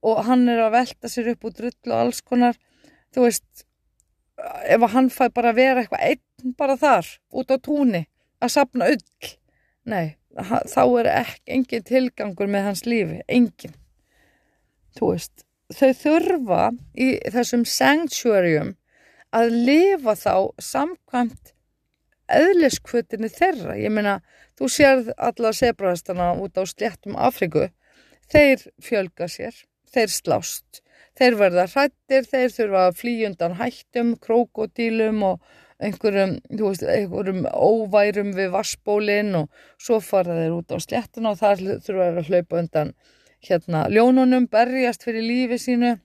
og 0.04 0.22
hann 0.26 0.48
er 0.50 0.64
að 0.64 0.74
velta 0.74 1.10
sér 1.12 1.30
upp 1.34 1.46
úr 1.46 1.54
drull 1.60 1.92
og 1.92 1.96
alls 1.98 2.22
konar. 2.24 2.58
Þú 3.14 3.28
veist, 3.28 3.64
ef 4.66 4.88
hann 4.96 5.12
fær 5.12 5.30
bara 5.36 5.52
að 5.52 5.60
vera 5.60 5.84
eitthvað 5.84 6.08
einn 6.10 6.56
bara 6.58 6.76
þar, 6.80 7.10
út 7.30 7.54
á 7.54 7.56
túnni, 7.62 8.02
að 8.44 8.54
sapna 8.54 8.90
öll. 8.92 9.32
Nei, 9.88 10.16
þá 10.40 10.82
er 11.00 11.10
ekki 11.14 11.56
engin 11.56 11.88
tilgangur 11.88 12.50
með 12.50 12.68
hans 12.68 12.84
lífi, 12.88 13.20
engin. 13.28 13.74
Þú 14.94 15.10
veist 15.14 15.44
þau 15.74 15.90
þurfa 15.98 16.62
í 17.00 17.08
þessum 17.34 17.64
sanctuarium 17.66 18.74
að 19.34 19.56
lifa 19.66 20.14
þá 20.18 20.34
samkvæmt 20.62 21.54
eðliskvötinni 22.34 23.28
þeirra. 23.32 23.76
Ég 23.76 23.92
meina, 23.92 24.20
þú 24.58 24.70
sérð 24.70 25.10
alla 25.18 25.52
sebrastana 25.56 26.32
út 26.40 26.56
á 26.56 26.62
sléttum 26.68 27.18
Afriku 27.18 27.68
þeir 28.32 28.62
fjölga 28.82 29.28
sér 29.28 29.56
þeir 29.94 30.10
slást, 30.10 30.80
þeir 31.18 31.36
verða 31.38 31.66
hrættir 31.70 32.26
þeir 32.26 32.54
þurfa 32.54 32.86
að 32.88 32.96
flýjundan 33.00 33.58
hættum 33.60 34.14
krokodílum 34.22 35.22
og 35.28 35.52
einhverjum, 35.82 36.38
þú 36.50 36.70
veist, 36.70 36.84
einhverjum 36.86 37.44
óværum 37.50 38.32
við 38.36 38.52
vassbólinn 38.54 39.34
og 39.40 39.50
svo 39.80 40.00
fara 40.04 40.38
þeir 40.38 40.56
út 40.58 40.74
á 40.74 40.78
sléttuna 40.82 41.34
og 41.34 41.40
þar 41.40 41.62
þurfa 41.64 42.08
þeir 42.08 42.20
að 42.20 42.30
hlaupa 42.30 42.60
undan 42.62 42.94
hérna 43.44 43.84
ljónunum, 43.92 44.48
berjast 44.50 45.04
fyrir 45.04 45.26
lífi 45.26 45.58
sínu. 45.60 45.96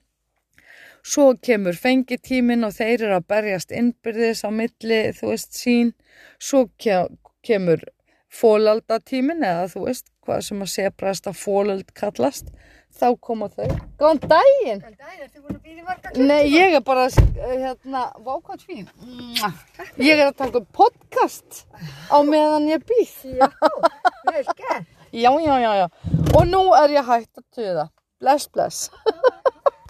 Svo 1.00 1.30
kemur 1.40 1.78
fengitímin 1.80 2.66
og 2.66 2.74
þeir 2.76 3.06
eru 3.06 3.14
að 3.16 3.28
berjast 3.32 3.70
innbyrðis 3.72 4.44
á 4.44 4.50
milli, 4.52 5.00
þú 5.16 5.30
veist, 5.32 5.56
sín. 5.56 5.94
Svo 6.36 6.66
kemur 6.76 7.86
fólaldatímin 8.30 9.40
eða 9.46 9.70
þú 9.72 9.86
veist, 9.86 10.10
hvað 10.26 10.44
sem 10.46 10.60
að 10.60 10.72
sebrast 10.74 11.30
að 11.30 11.40
fólald 11.40 11.94
kallast 11.96 12.52
þá 12.98 13.06
koma 13.22 13.48
þau. 13.52 13.68
Góðan 14.00 14.20
daginn! 14.30 14.80
Góðan 14.82 14.96
daginn, 14.98 15.24
ertu 15.26 15.42
búin 15.44 15.56
að 15.56 15.62
býða 15.64 15.76
í 15.80 15.84
marga 15.86 16.10
klukkutíma? 16.10 16.28
Nei, 16.30 16.50
ég 16.52 16.76
er 16.78 16.84
bara, 16.86 17.06
hérna, 17.40 18.02
vákvæmt 18.26 18.64
fín. 18.66 18.88
Ég 20.00 20.18
er 20.20 20.30
að 20.30 20.36
taka 20.40 20.62
podcast 20.76 21.64
á 22.10 22.16
meðan 22.26 22.68
ég 22.70 22.84
býð. 22.88 23.14
Já, 23.40 23.48
vel 24.30 24.44
gert. 24.56 24.88
Já, 25.10 25.32
já, 25.42 25.56
já, 25.58 25.70
já. 25.74 25.86
Og 26.38 26.44
nú 26.46 26.60
er 26.78 26.92
ég 26.94 27.08
hægt 27.08 27.40
að 27.40 27.46
tuða. 27.56 27.88
Bless, 28.22 28.46
bless. 28.54 28.90